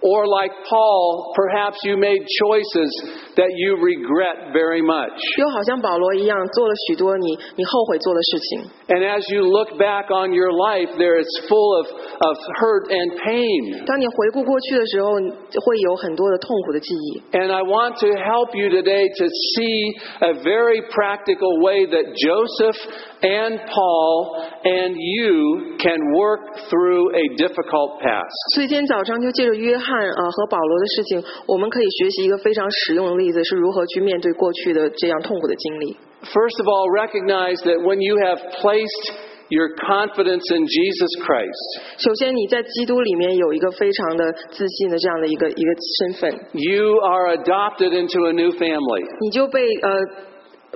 [0.06, 2.92] Or, like Paul, perhaps you made choices
[3.34, 5.16] that you regret very much.
[5.40, 8.70] 又好像保罗一样，做了许多你你后悔做的事情。
[8.86, 13.16] And as you look back on your life, there is full of, of hurt and
[13.18, 13.82] pain.
[13.86, 15.32] 当你回顾过去的时候，你
[15.64, 17.22] 会有很多的痛苦的记忆。
[17.32, 22.76] And I want to help you today to see a very practical way that Joseph
[23.22, 28.30] and Paul and you can work through a difficult past.
[28.54, 35.96] 所以今天早上就借着约翰 呃和保罗的事情，我们可以学习一个非常实用的例子，是如何去面对过去的这样痛苦的经历。
[36.32, 39.14] First of all, recognize that when you have placed
[39.48, 49.04] your confidence in Jesus Christ, 首先，你在基督里面有一个非常的自信的这样的一个一个身份， you are adopted into a new family.
[49.20, 49.90] 你就被呃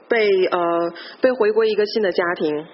[0.09, 0.59] 被呃
[1.21, 2.65] 被回归一个新的家庭。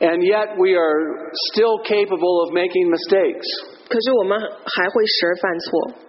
[0.00, 3.67] And yet we are still capable of making mistakes.
[3.89, 6.08] 可是我们还会时而犯错。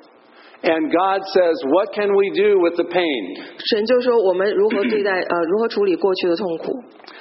[0.66, 3.22] And God says, What can we do with the pain?
[3.70, 6.74] 神就说我们如何对待呃如何处理过去的痛苦，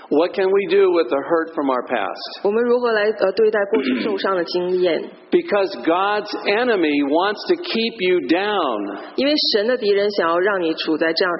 [0.08, 2.40] What can we do with the hurt from our past?
[2.42, 5.02] 我们如何来呃对待过去受伤的经验。
[5.28, 9.12] Because God's enemy wants to keep you down.
[9.16, 11.34] 因为神的敌人想要让你处在这样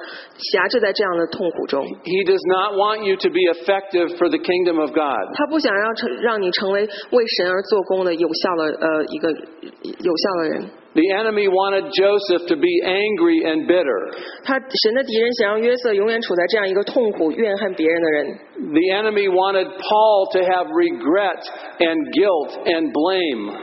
[0.53, 5.33] 辖制在这样的痛苦中， He does not want you to be effective for the kingdom of God.
[5.33, 10.69] 他不想让成让你成为为神而做工的有效的呃一个有效的人。
[10.99, 14.15] The enemy wanted Joseph to be angry and bitter.
[14.45, 18.39] 他神的敌人想让约瑟永远处在这样一个痛苦、怨恨别人的人。
[18.71, 21.43] The enemy wanted Paul to have regret
[21.81, 23.59] and guilt and blame.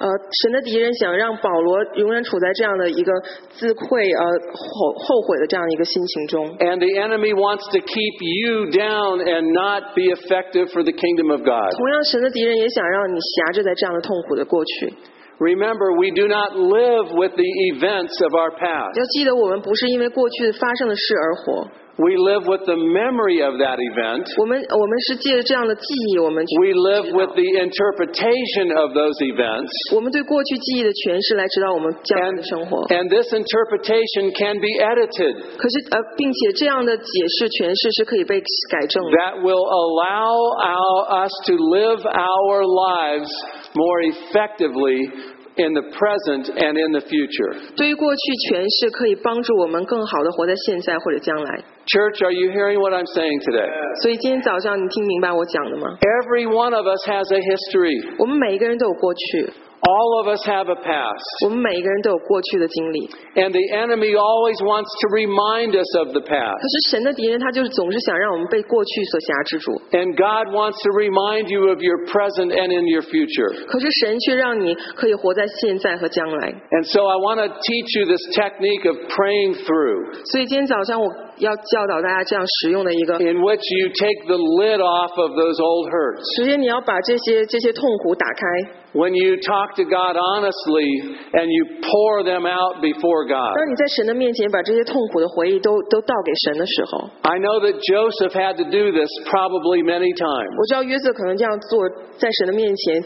[0.00, 3.12] 呃，神的敌人想让保罗永远处在这样的一个
[3.50, 6.48] 自愧呃后后悔的这样一个心情中。
[6.56, 11.30] And the enemy wants to keep you down and not be effective for the kingdom
[11.30, 11.76] of God.
[11.76, 14.94] 同样，神的敌人也想让你辖制在这样的痛苦的过去。
[15.40, 18.92] Remember, we do not live with the events of our past.
[18.98, 24.24] 要记得，我们不是因为过去发生的事而活， We live with the memory of that event.
[24.40, 29.68] 我们我们是借着这样的记忆，我们去 We live 知道 with the interpretation of those events.
[29.96, 32.84] 我们对过去记忆的诠释来指导我们将来 And, 的生活。
[32.92, 35.56] and this interpretation can be edited.
[35.56, 37.04] 可是呃，并且这样的解
[37.40, 43.28] 释诠释是可以被改正的， That will allow our, us to live our lives
[43.74, 45.10] more effectively
[45.56, 47.52] in the present and in the future.
[47.76, 51.64] 对于过去诠释可以帮助我们更好的活在现在或者将来。
[51.86, 53.68] Church, are you hearing what I'm saying today?
[54.02, 55.98] 所以今天早上你听明白我讲的吗？
[56.00, 58.14] Every one of us has a history.
[58.18, 61.24] 我们每一个人都有过去， All of us have a past.
[61.46, 63.08] 我们每一个人都有过去的经历。
[63.32, 66.60] And the enemy always wants to remind us of the 可 past.
[66.60, 73.48] 是神的敌人他就是总是想让我们被过去所辖制住， And God wants to remind you of your present and in your future.
[73.64, 76.52] 可是神却让你可以活在现在和将来。
[76.76, 83.38] And so I want to teach you this technique of praying through, 所以今天早上我 要教导大家这样实用的一个， in
[83.38, 86.26] which you take the lid off of those old hurts.
[86.36, 88.80] 首先你要把这些这些痛苦打开。
[88.92, 90.88] When you talk talk to God honestly
[91.32, 93.54] and you pour them out before God.
[93.54, 103.02] 当你在神的面前把这些痛苦的回忆都都倒给神的时候， I know that Joseph had to do this probably many times 我知道约瑟可能这样做，在神的面前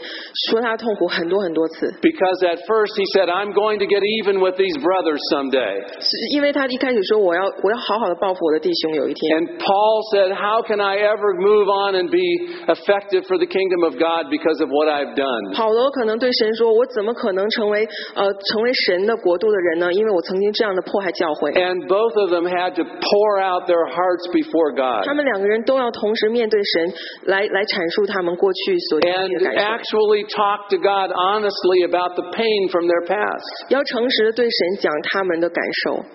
[0.51, 5.83] 说他痛苦很多很多次， because at first he said, I'm going to get even with these brothers someday.
[5.99, 9.37] 是因为他一开始说我要我要好好的 报复我的弟兄，有一天。
[9.37, 12.23] And Paul said, How can I ever move on and be
[12.67, 15.55] effective for the kingdom of God because of what I've done?
[15.55, 19.93] 保罗可能对神说：“我怎么可能成为呃成为神的国度的人呢？
[19.93, 21.51] 因为我曾经这样的迫害教会。
[21.53, 25.05] And both of them had to pour out their hearts before God.
[25.05, 26.93] 他们两个人都要同时面对神，
[27.25, 33.69] 来来阐述他们过去所经 And 历的感受， actually talk to God honestly about the pain from their past.
[33.69, 36.05] 要诚实的对神讲他们的感受。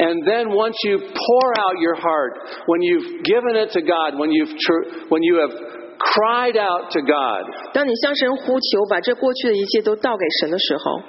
[0.00, 4.30] And then once you pour out your heart, when you've given it to God, when
[4.30, 5.52] you've tr- when you have
[5.96, 11.00] cried out to God, 当你向神呼求，把这过去的一切都倒给神的时候，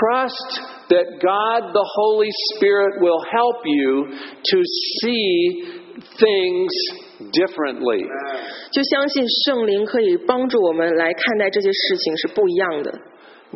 [0.00, 4.58] trust that God the Holy Spirit will help you to
[5.02, 5.84] see
[6.16, 6.72] things
[7.32, 8.00] differently.
[8.72, 12.98] 就相信圣灵可以帮助我们来看待这些事情是不一样的。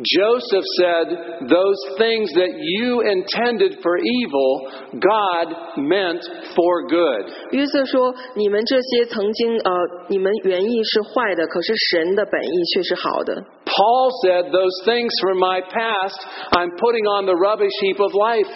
[0.01, 1.07] Joseph said,
[1.51, 6.23] Those things that you intended for evil, God meant
[6.55, 7.27] for good.
[7.51, 9.71] 约瑟说：“你们这些曾经呃，
[10.07, 16.17] 你们原意是坏的，可是神的本意却是好的。” Paul said, Those things from my past,
[16.51, 18.47] I'm putting on the rubbish heap of life.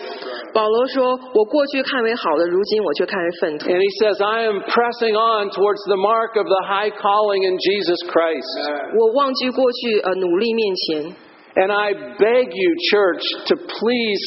[0.54, 3.70] 保罗说：“我过去看为好的，如今我却看为粪土。
[3.70, 7.60] And he says, I am pressing on towards the mark of the high calling in
[7.60, 8.48] Jesus Christ.
[8.98, 11.26] 我忘记过去呃努力面前。
[11.56, 14.20] And I beg you, church, to please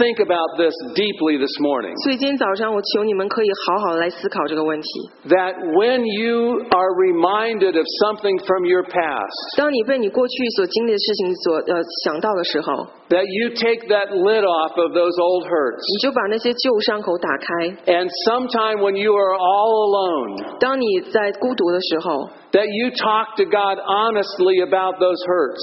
[0.00, 1.92] think about this deeply this morning.
[2.04, 4.88] 所以今天早上，我求你们可以好好地来思考这个问题。
[5.28, 9.28] That when you are reminded of something from your past,
[9.58, 15.84] 当你被你过去所经历的事情所呃想到的时候， that you take that lid off of those old hurts.
[15.84, 17.92] 你就把那些旧伤口打开。
[17.92, 24.95] And sometime when you are all alone, 当你在孤独的时候， that you talk to God honestly about
[24.95, 25.59] those hurts.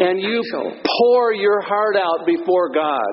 [0.00, 0.40] And you
[1.04, 3.04] pour your heart out before God.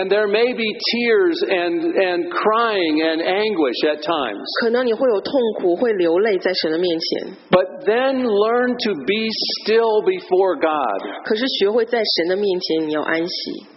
[0.00, 0.64] And there may be
[0.96, 4.48] tears and, and crying and anguish at times.
[7.52, 9.28] But then learn to be
[9.60, 10.98] still before God.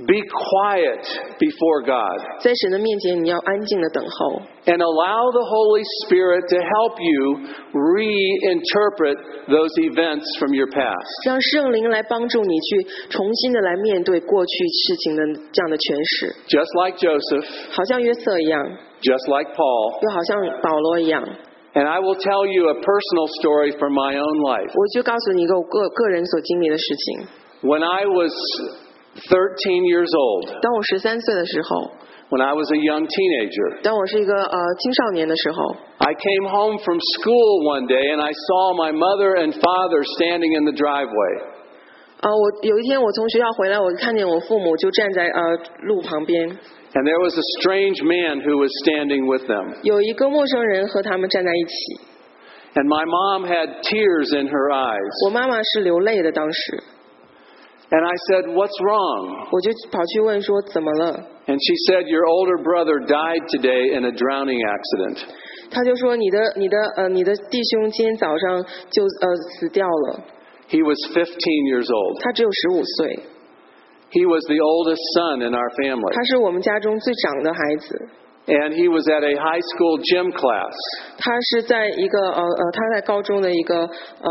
[0.07, 1.03] Be quiet
[1.39, 2.39] before God.
[4.67, 9.16] And allow the Holy Spirit to help you reinterpret
[9.48, 11.08] those events from your past.
[11.24, 15.22] 让圣灵来帮助你去重新的来面对过去事情的
[15.52, 18.60] 这样的诠释， Just like Joseph, 好像约瑟一样，
[19.00, 20.02] just like Paul.
[20.02, 21.22] 又好像保罗一样。
[21.76, 24.72] And I will tell you a personal story from my own life.
[24.72, 27.28] 我就告诉你一个我个个人所经历的事情。
[27.62, 28.32] When I was
[29.28, 31.90] 13 years old, 当我十三岁的时候，
[32.30, 38.20] when I was a young teenager, 当我是一个呃青少年的时候， I came home from school one day and
[38.20, 41.54] I saw my mother and father standing in the driveway.
[42.20, 49.76] 呃，我有一天我从学校回来，我看见我父母就站在呃路旁边， And there was a strange man who was standing with them.
[49.82, 52.00] 有一个陌生人和他们站在一起。
[52.74, 55.26] And my mom had tears in her eyes.
[55.26, 56.82] 我妈妈是流泪的，当时
[57.90, 59.46] And I said, What's wrong?
[59.52, 61.12] 我就跑去问说怎么了，
[61.46, 65.22] And she said, Your older brother died today in a drowning accident.
[65.70, 69.26] 他就说你的你的呃你的弟兄今天早上就呃
[69.58, 70.20] 死掉了，
[70.68, 71.30] He was 15
[71.70, 72.20] years old.
[72.22, 73.20] 他只有十五岁，
[74.10, 76.12] He was the oldest son in our family.
[76.12, 78.08] 他是我们家中最长的孩子，
[78.46, 80.74] And he was at a high school gym class.
[81.18, 84.30] 他是在一个呃呃他在高中的一个嗯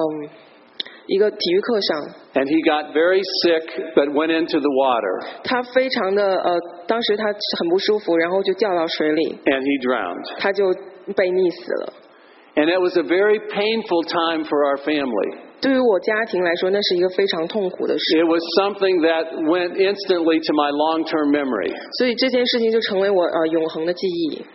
[1.10, 2.02] 一个体育课上，
[2.34, 5.26] And he got very sick but went into the water.
[5.44, 7.26] 他非常的呃当时他
[7.60, 10.40] 很不舒服，然后就掉到水里， And he drowned.
[10.40, 10.66] 他就
[11.14, 11.94] 被溺死了。
[12.56, 15.38] And it was a very painful time for our family.
[15.62, 21.74] 对于我家庭来说，那是一个非常痛苦的事， It was something that went instantly to my long term memory.
[22.00, 24.46] 所以这件事情就成为我呃永恒的记忆。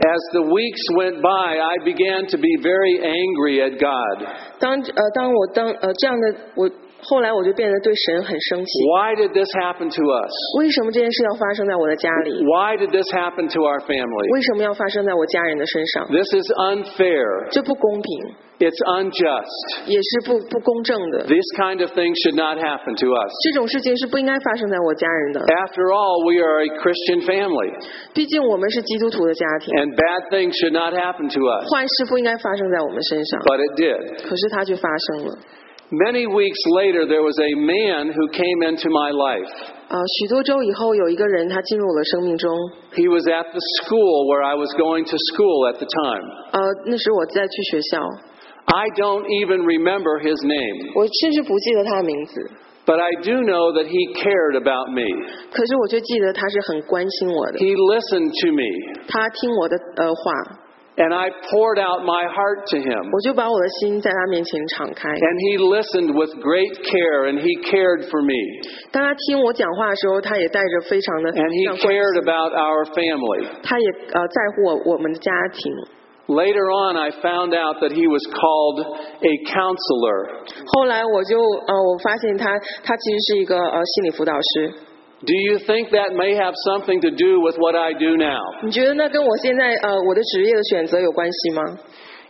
[0.00, 4.26] As the weeks went by, I began to be very angry at God.
[4.58, 6.70] 当呃当我当呃这样的我
[7.02, 8.70] 后来我就变得对神很生气。
[8.96, 10.32] Why did this happen to us?
[10.58, 12.32] 为什么这件事要发生在我的家里？
[12.44, 14.32] Why did this happen to our family?
[14.32, 16.06] 为什么要发生在我家人的身上？
[16.08, 17.48] This is unfair.
[17.50, 19.88] 这不公平， It's unjust.
[19.88, 21.24] 也是不不公正的。
[21.24, 23.32] These kind of things should not happen to us.
[23.48, 25.40] 这种事情是不应该发生在我家人的。
[25.64, 27.72] After all, we are a Christian family,
[28.12, 31.64] 毕竟我们是基督徒的家庭， and bad things should not happen to us.
[31.72, 33.40] 坏事不应该发生在我们身上。
[33.48, 34.28] But it did.
[34.28, 35.32] 可是它却发生了。
[35.90, 39.50] Many weeks later, there was a man who came into my life.
[39.88, 42.54] 啊，许多周以后，有一个人他进入我的生命中。
[42.94, 46.22] He was at the school where I was going to school at the time.
[46.52, 48.06] 呃，那时我在去学校，
[48.66, 52.50] I don't even remember his name, 我甚至不记得他的名字，
[52.86, 55.10] but I do know that he cared about me.
[55.50, 60.22] 可是我却记得他是很关心我的， He listened to me, 他听我的呃话，
[61.02, 63.10] and I poured out my heart to him.
[63.10, 65.08] 我就把我的心在他面前敞开。
[65.10, 68.38] And he listened with great care, and he cared for me.
[68.92, 73.50] 当他听我讲话的时候，他也带着非常的 And he 像关 cared 心 about our family.
[73.64, 75.74] 他也呃在乎我我们的家庭。
[76.30, 80.46] Later on, I found out that he was called a counselor.
[80.78, 84.70] 后来我就呃我发现他他其实是一个呃心理辅导师。
[85.22, 88.38] Do you think that may have something to do with what I do now?
[88.62, 91.62] 你觉得那跟我现在呃我的职业的选择有关系吗？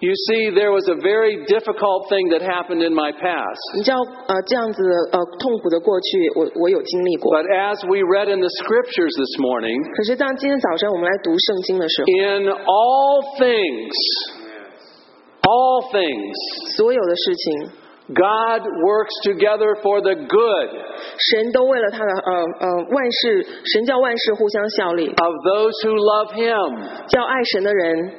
[0.00, 3.60] You see, there was a very difficult thing that happened in my past.
[3.76, 6.08] 你知道呃这样子的呃痛苦的过去，
[6.40, 7.36] 我我有经历过。
[7.36, 13.92] But as we read in the scriptures this morning, 可是当今天早晨我们来读圣经的时候， in all things,
[15.44, 16.32] all things,
[16.76, 17.68] 所有的事情，
[18.16, 20.68] God works together for the good
[21.28, 28.12] 神都为了他的呃呃万事，神叫万事互相效力， of those who love Him, 叫爱神的人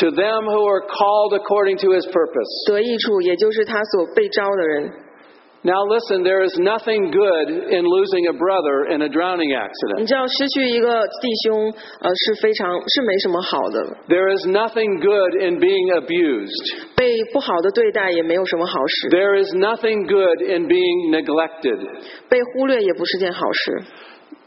[0.00, 2.50] to them who are called according to His purpose.
[2.68, 4.92] 得益处，也就是他所被招的人。
[5.62, 10.06] Now, listen, there is nothing good in losing a brother in a drowning 你 accident.
[10.06, 16.94] 知道失去一个弟兄呃是非常是没什么好的， There is nothing good in being abused.
[16.94, 21.80] 被不好的对待也没有什么好事， There is nothing good in being neglected.
[22.28, 23.82] 被忽略也不是件好事。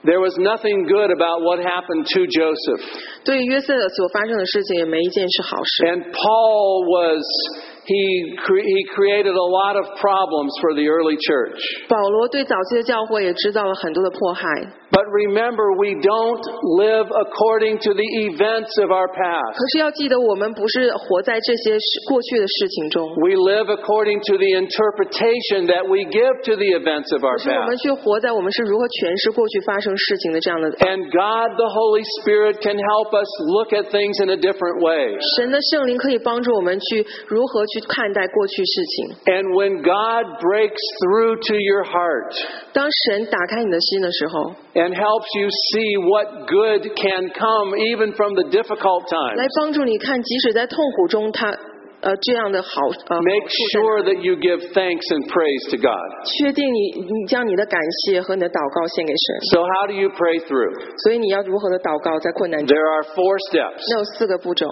[0.03, 2.79] There was nothing good about what happened to Joseph.
[3.25, 5.83] 对于约瑟所发生的事情，也没一件是好事。
[5.91, 7.19] And Paul was,
[7.83, 11.59] he, cre- he created a lot of problems for the early church.
[11.89, 14.47] 保罗对早期的教会也制造了很多的迫害。
[14.93, 16.41] But remember, we don't
[16.81, 19.53] live according to the events of our 可 past.
[19.71, 27.37] 是要记得，我们不是活在这些事过去的事情中， We live according to the interpretation that we give to the events of our
[27.37, 27.83] 可是我们 past.
[27.85, 30.73] 却活在我们是如何诠释过去发生事情的这样的。
[30.81, 35.13] And God, the Holy Spirit, can help us look at things in a different way.
[35.37, 38.97] 神的圣灵可以帮助我们去如何去看待过去事情。
[39.29, 42.33] And when God breaks through to your heart
[42.73, 49.03] 当神打开你的心的时候， and helps you see what good can come even from the difficult
[49.35, 51.49] 来 times, 帮助你看，即使在痛苦中，他
[52.01, 52.69] 呃这样的好
[53.09, 56.07] 呃 make 好处在 sure 哪 that you give thanks and praise to God.
[56.23, 59.27] 确定你你将你的感谢和你的祷告献给神。
[59.51, 60.71] So, how do you pray through?
[61.03, 63.83] 所以你要如何的祷告，在困难中， There are four steps.
[63.89, 64.67] 那有四个步骤。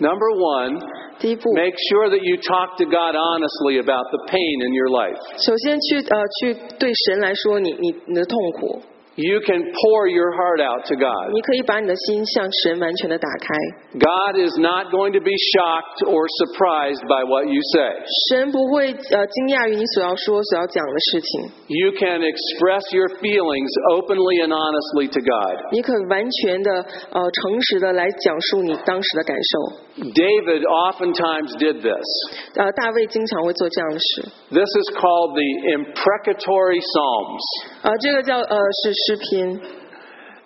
[0.00, 0.80] Number one,
[1.18, 5.20] 第一步， make sure that you talk to God honestly about the pain in your life.
[5.36, 8.80] 首先去呃去对神来说你你你的痛苦，
[9.16, 11.34] You can pour your heart out to God.
[11.34, 13.98] 你可以把你的心向神完全的打开。
[13.98, 18.00] God is not going to be shocked or surprised by what you say.
[18.30, 25.68] 神不会呃惊讶于你所要说、所要讲的事情， You can express your feelings openly and honestly to God.
[25.72, 26.70] 你可完全的
[27.10, 29.83] 呃诚实的来讲述你当时的感受。
[29.96, 32.06] David oftentimes did this.
[32.54, 34.22] 呃，大卫经常会做这样的事。
[34.50, 37.42] This is called the imprecatory Psalms.
[37.82, 39.60] 呃，这个叫呃是诗篇，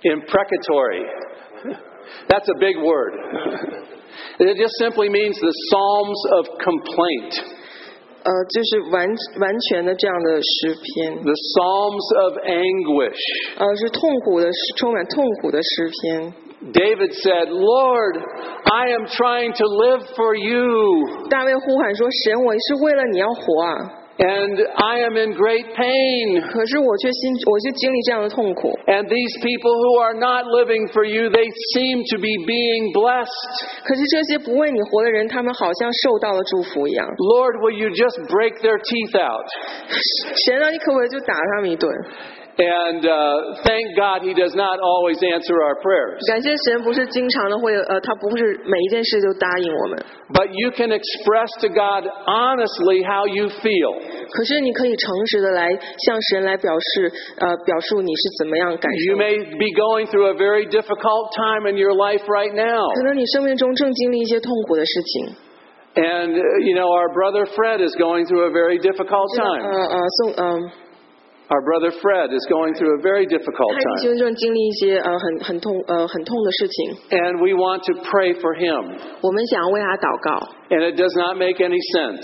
[0.02, 1.06] Imprecatory.
[2.28, 3.14] That's a big word.
[4.38, 7.32] It just simply means the Psalms of complaint,
[8.24, 9.08] 呃，就是完
[9.40, 13.20] 完全的这样的诗篇， the Psalms of anguish.
[13.58, 16.34] 呃，是痛苦的诗，充满痛苦的诗篇。
[16.72, 18.16] David said, Lord,
[18.64, 24.00] I am trying to live for you, 大卫呼喊说：“神，我是为了你要活啊！
[24.16, 26.40] and I am in great pain.
[26.40, 28.72] 可是我却心，我却经历这样的痛苦。
[28.86, 33.28] And these people who are not living for you, they seem to be being blessed.
[33.84, 37.04] 可是这些不为你活的人，他们好像受到了祝福一样。
[37.18, 39.44] Lord, will you just break their teeth out?
[40.46, 41.92] 神啊，你可不可以就打他们一顿？
[42.58, 46.22] And uh, thank God He does not always answer our prayers.
[46.30, 49.98] 感谢神不是经常的会呃，他不是每一件事就答应我们，
[50.30, 53.98] But you can express to God honestly how you feel.
[54.30, 55.68] 可是你可以诚实的来
[56.06, 57.10] 向神来表示
[57.42, 59.18] 呃表述你是怎么样感 You 受。
[59.18, 62.86] may be going through a very difficult time in your life right now.
[62.94, 65.34] 可能你生命中正经历一些痛苦的事情，
[65.96, 69.62] And, uh, you know, our brother Fred is going through a very difficult 呃 time.
[69.90, 70.70] 呃宋嗯，
[71.49, 73.97] Our brother Fred is going through a very difficult time.
[77.09, 79.01] And we want to pray for him.
[80.69, 82.21] And it does not make any sense.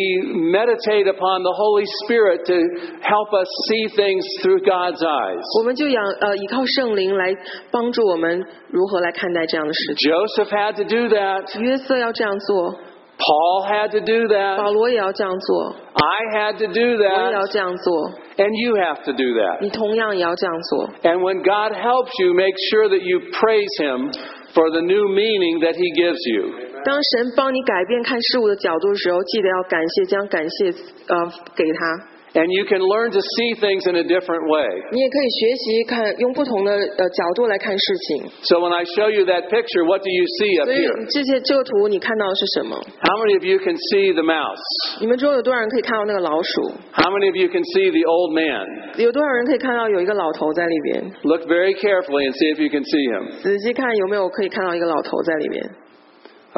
[0.51, 2.57] meditate upon the Holy Spirit to
[3.01, 5.45] help us see things through God's eyes.
[5.61, 7.35] 我们就仰呃依靠圣灵来
[7.71, 10.11] 帮助我们如何来看待这样的事情。
[10.11, 11.59] Joseph had to do that.
[11.61, 12.75] 约瑟要这样做，
[13.19, 14.73] Paul had to do 保 that.
[14.73, 17.53] 罗也要这样做， I had to do 我也要 that.
[17.53, 19.61] 这样做， And you have to do that.
[19.61, 20.89] 你同样也要这样做。
[21.03, 24.11] And when God helps you, make sure that you praise Him
[24.53, 26.51] for the new meaning that He gives you.
[26.85, 30.67] 当神帮你改变看事物的角度的时候，记得要感谢，将感谢
[31.07, 32.08] 呃给他。
[32.35, 34.67] And you can learn to see things in a different way.
[34.91, 38.27] 你也可以学习看，用不同的呃角度来看事情。
[38.43, 40.91] So when I show you that picture, what do you see up 所以 here?
[41.15, 42.75] 这些这个图你看到的是什么？
[43.07, 44.59] How many of you can see the mouse?
[44.99, 46.75] 你们中有多少人可以看到那个老鼠？
[46.91, 48.99] How many of you can see the old man?
[48.99, 51.07] 有多少人可以看到有一个老头在里边？
[51.23, 53.31] Look very carefully and see if you can see him.
[53.47, 55.63] 仔细看有没有可以看到一个老头在里边？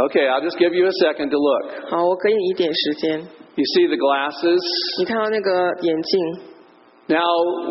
[0.08, 1.92] Okay, I'll just give you a second to look.
[1.92, 3.20] 好，我给你一点时间。
[3.60, 4.60] You see the glasses?
[4.98, 5.50] 你看到那个
[5.82, 6.56] 眼镜，
[7.08, 7.22] Now,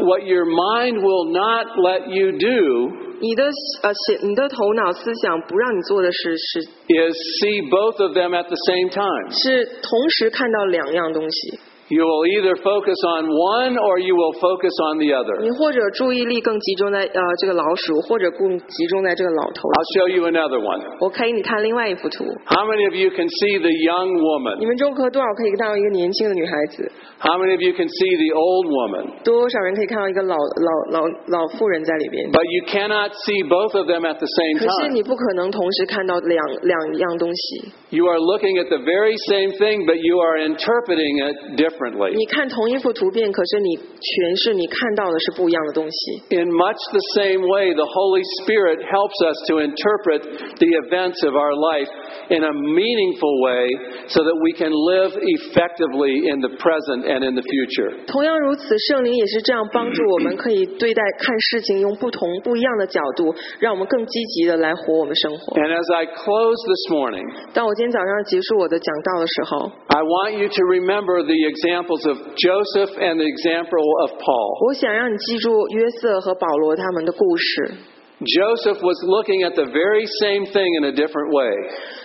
[0.05, 3.43] what your mind will not let you do 你的
[3.83, 9.29] 呃写你的头脑思想不让你做的是是 is see both of them at the same time.
[9.31, 11.59] 是同时看到两样东西。
[11.89, 15.37] You will either focus on one or you will focus on the other.
[15.37, 19.69] 你或者注意力更集中在呃这个老鼠，或者更集中在这个老头。
[19.69, 20.81] I'll show you another one.
[20.97, 24.65] 我可以你看另外一幅图， How many of you can see the young 你 woman?
[24.65, 26.89] 们中可多少可以看到一个年轻的女孩子？
[27.21, 29.21] How many of you can see the old woman?
[29.21, 32.33] 多少人可以看到一个老老老老妇人在里边？
[32.33, 34.97] But you cannot see both of them at the same 可是 time.
[34.97, 37.69] 你不可能同时看到两两样东西。
[37.93, 42.13] You are looking at the very same thing, but you are interpreting it differently.
[42.13, 46.35] 你看同一幅图片，可是你诠释你看到的是不一样的东西。
[46.35, 50.21] In much the same way, the Holy Spirit helps us to interpret
[50.59, 51.89] the events of our life
[52.29, 53.69] in a meaningful way
[54.07, 57.91] so that we can live effectively in the present and in the future.
[58.07, 65.55] 同样如此，圣灵也是这样帮助我们，可以对待看事情用不同不一样的角度，让我们更积极的来活我们生活。
[65.55, 71.35] And as I close this morning, 当我今天早上结束我的讲道的时候， I want you to remember the
[71.69, 74.67] examples of Joseph and the example of Paul.
[74.67, 77.95] 我想让你记住约瑟和保罗他们的故事。
[78.23, 81.51] Joseph was looking at the very same thing in a different way.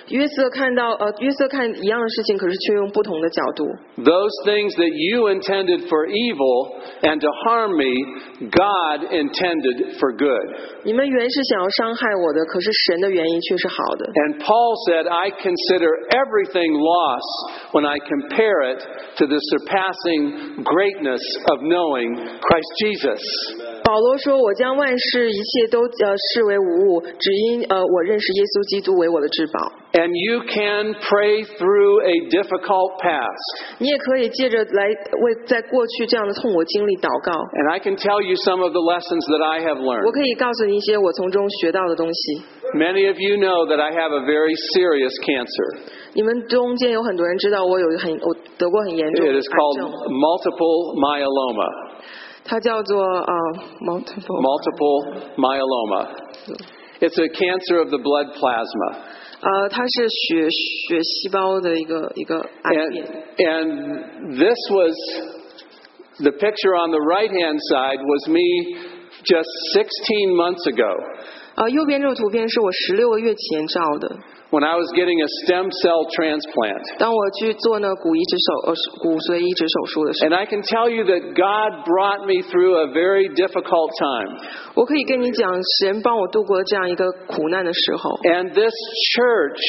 [0.08, 3.64] 约瑟看到呃，约瑟看一样的事情，可是却用不同的角度。
[3.98, 7.92] Those things that you intended for evil and to harm me,
[8.50, 10.46] God intended for good.
[10.84, 14.06] 你们原是想要伤害我的，可是神的原因却是好的。
[14.14, 17.22] And Paul said, I consider everything loss
[17.72, 18.80] when I compare it
[19.18, 21.22] to the surpassing greatness
[21.52, 23.20] of knowing Christ Jesus.
[23.84, 29.58] 保罗说：“我将万事一切都呃视为无物，只因呃我认识耶稣基督为我的至宝。
[29.94, 33.42] And you can pray through a difficult past.
[33.82, 37.34] 你也可以借着来为在过去这样的痛苦经历祷告。
[37.58, 40.06] And I can tell you some of the lessons that I have 我 learned.
[40.14, 42.38] 可以告诉你一些我从中学到的东西。
[42.78, 45.82] Many of you know that I have a very serious cancer.
[46.14, 51.66] 你们中间有很多人知道我有很我得过很严重 It 的 is 癌 called 症， multiple myeloma.
[52.46, 53.34] 它叫做呃
[53.82, 56.14] multiple Multiple myeloma.
[57.00, 59.18] It's a cancer of the blood plasma.
[59.40, 63.06] 呃，它是血血细胞的一个一个癌 And, 变。
[63.36, 64.94] and this was
[66.18, 68.76] the picture on the right hand side was me
[69.24, 70.94] just 16 months ago
[71.56, 74.16] 呃，右边这个图片是我十六个月前照的。
[74.54, 76.98] when I was getting a stem cell transplant.
[76.98, 84.38] 当我去做那个骨移植手呃骨髓移植手术的时候， And I can tell you that God brought me through a very difficult time.
[84.74, 88.10] 我可以跟你讲，神帮我度过这样一个苦难的时候。
[88.24, 88.74] And this
[89.14, 89.60] church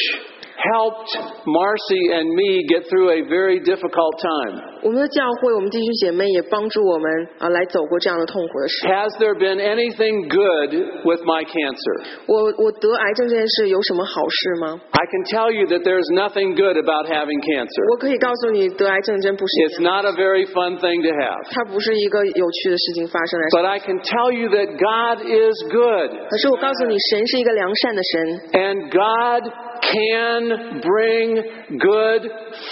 [0.66, 1.10] helped
[1.46, 4.62] Marcy and me get through a very difficult time.
[4.82, 7.06] 我们的教会，我们弟兄姐妹也帮助我们
[7.38, 8.86] 啊来走过这样的痛苦的事。
[8.88, 10.74] Has there been anything good
[11.06, 11.94] with my cancer?
[12.26, 14.80] 我我得癌症这件事有什么好事吗？
[14.90, 17.82] I can tell you that there's nothing good about having cancer.
[17.94, 21.38] 我可以告诉你，得癌症真不是一 It's 件， not a very fun thing to have.
[21.54, 23.62] 它不是一个有趣的事情发生在。
[23.62, 26.10] But I can tell you that God is good.
[26.28, 28.14] 可是我告诉你，神是一个良善的神，
[28.58, 29.46] And God
[29.81, 31.35] can bring
[31.79, 32.21] good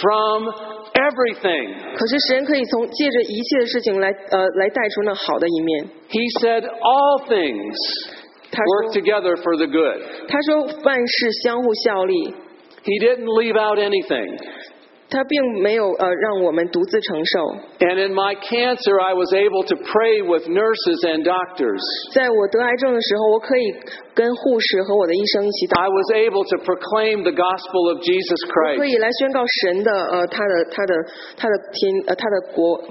[0.00, 0.48] from
[0.96, 1.96] everything.
[6.08, 7.74] He said all things
[8.54, 10.28] work together for the good.
[12.84, 14.38] He didn't leave out anything.
[15.08, 17.56] 他并没有呃让我们独自承受。
[17.78, 21.80] And in my cancer, I was able to pray with nurses and doctors.
[22.12, 23.74] 在我得癌症的时候，我可以
[24.14, 28.78] 跟护士和我的医生一起祷 I was able to proclaim the gospel of Jesus Christ.
[28.78, 30.94] 可以来宣告神的呃他的他的
[31.36, 32.82] 他的天呃他的国。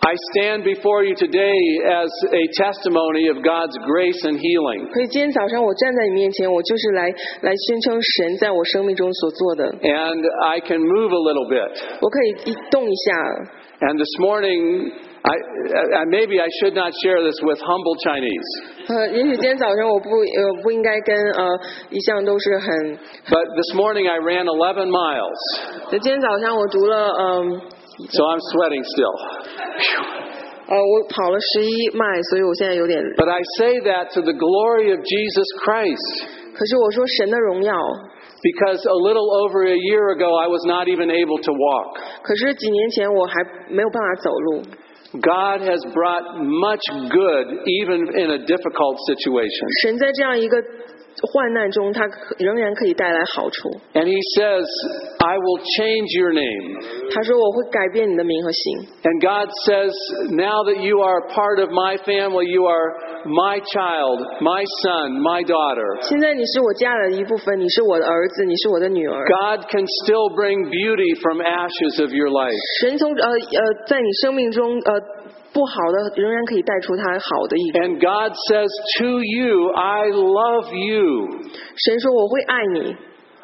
[0.00, 4.86] I stand before you today as a testimony of God's grace and healing.
[4.92, 7.10] 可以今天早上我站在你面前，我就是来
[7.42, 9.64] 来宣称神在我生命中所做的。
[9.82, 11.70] And I can move a little bit.
[12.00, 13.50] 我可以一动一下。
[13.80, 14.92] And this morning,
[15.22, 15.34] I,
[15.98, 18.48] I, maybe I should not share this with humble Chinese.
[18.88, 21.58] 呃，也许今天早上我不呃不应该跟呃
[21.90, 22.68] 一向都是很，
[23.28, 25.34] But this morning I ran 11 miles.
[25.90, 27.60] 今天早上我读了嗯
[28.10, 29.14] So I'm sweating still.
[30.68, 33.00] 呃我跑了十一迈，所以我现在有点。
[33.16, 36.26] But I say that to the glory of Jesus Christ.
[36.54, 37.72] 可是我说神的荣耀，
[38.42, 41.98] Because a little over a year ago, I was not even able to walk.
[42.22, 43.34] 可是几年前我还
[43.70, 44.62] 没有办法走路。
[45.22, 49.64] God has brought much good even in a difficult situation.
[49.82, 50.56] 神在这样一个
[51.32, 53.70] 患难中，他可仍然可以带来好处。
[53.94, 54.64] And He says,
[55.18, 56.76] I will change your name.
[57.10, 58.84] 他说我会改变你的名和姓。
[59.02, 59.92] And God says,
[60.36, 65.42] now that you are part of my family, you are my child, my son, my
[65.42, 65.88] daughter.
[66.02, 69.24] 现在你是我家的一部分，你是我的儿子，你是我的女儿。
[69.24, 72.60] God can still bring beauty from ashes of your life.
[72.84, 75.00] 神从呃呃在你生命中呃
[75.52, 77.84] 不好的，仍然可以带出他好的一面。
[77.84, 81.28] And God says to you, I love you.
[81.76, 82.96] 神说我会爱你，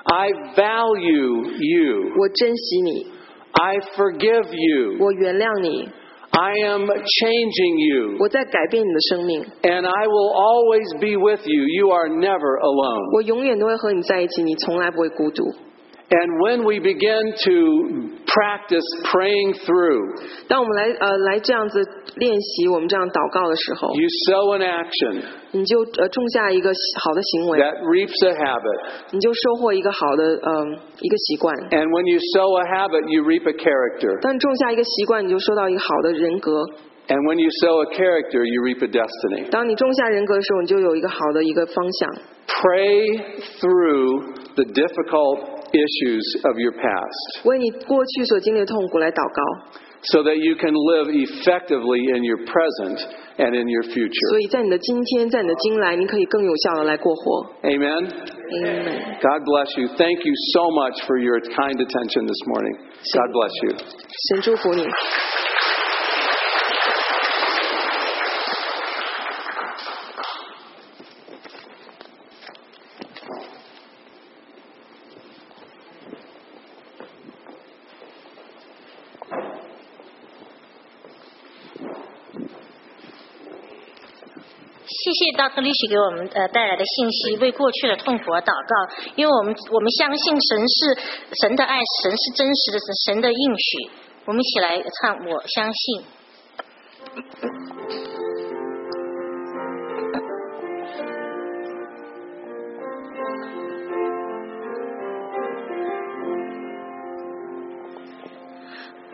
[0.05, 2.13] I value you.
[2.19, 3.07] 我珍惜你，
[3.53, 4.97] I forgive you.
[5.05, 5.89] 我原谅你，
[6.31, 8.17] I am changing you.
[8.19, 11.63] 我在改变你的生命， And I will always be with you.
[11.79, 13.15] You are never alone.
[13.15, 15.45] 我永远都会和你在一起，你从来不会孤独。
[16.13, 17.57] And when we begin to
[18.29, 19.97] practice praying through,
[20.47, 21.81] 当我们来呃来这样子
[22.17, 25.25] 练习我们这样祷告的时候， you sow an action
[25.57, 26.69] 你就呃种下一个
[27.01, 28.79] 好的行为， that reaps a habit.
[29.13, 31.49] 你就收获一个好的嗯、一个习惯。
[31.73, 34.21] And when you sow a habit, you reap a character.
[34.21, 36.61] 当你种下一个习惯，你就收到一个好的人格。
[37.09, 39.49] And when you sow a character, you reap a destiny.
[39.49, 42.11] 当你种下人格的时候，你就有一个好的一个方向。
[42.47, 49.41] Pray through the difficult issues of your past 为你过去所经历的痛苦来祷告，
[50.13, 52.99] so that you can live effectively in your present
[53.39, 54.41] and in your 所 future.
[54.41, 57.47] 以在你的今天，在你的将来，你可以更有效的来过活。
[57.63, 58.05] Amen.
[58.05, 59.19] Amen。
[59.23, 59.89] God bless you.
[59.97, 62.77] Thank you so much for your kind attention this morning.
[63.15, 63.71] God bless you.
[64.29, 64.85] 神祝福你。
[85.38, 88.74] 谢谢大克利许给我们呃带来的信息，为过去的痛苦而祷告，
[89.16, 90.98] 因为我们我们相信神是
[91.44, 93.88] 神的爱，神是真实的，神神的应许。
[94.26, 96.02] 我们一起来唱，我相信。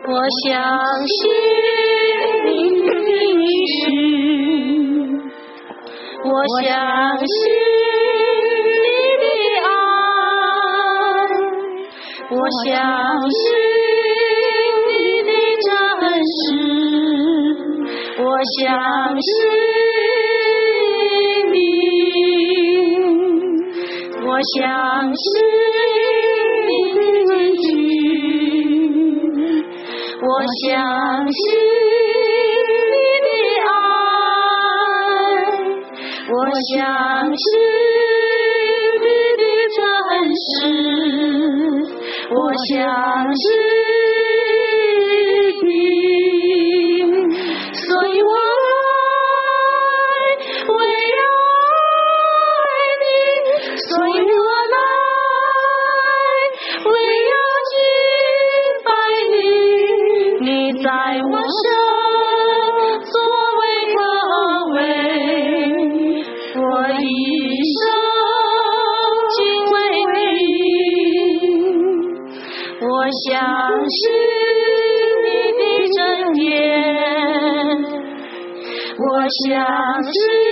[0.06, 0.08] 我
[0.48, 1.20] 相信，
[6.34, 6.66] 我相
[7.18, 7.32] 信
[8.82, 8.86] 你
[9.22, 9.24] 的
[9.62, 9.70] 爱
[12.28, 12.68] 我相
[13.30, 13.42] 信
[14.88, 14.90] 你
[15.22, 15.30] 的
[15.64, 15.70] 真
[16.34, 16.34] 实。
[18.18, 18.22] 我
[18.58, 18.66] 相
[19.20, 19.26] 信
[21.52, 21.56] 你
[24.26, 24.58] 我相
[25.14, 25.24] 信
[26.66, 26.70] 你
[27.28, 27.30] 的
[27.62, 27.64] 真
[30.20, 30.26] 我
[30.66, 30.66] 相
[31.30, 32.03] 信
[36.34, 36.38] 我
[36.74, 36.74] 相
[37.30, 37.46] 信
[38.98, 39.06] 你
[39.38, 39.42] 的
[39.76, 39.78] 真
[40.42, 40.52] 实，
[42.34, 42.74] 我相
[43.42, 43.44] 信
[79.42, 80.43] 相信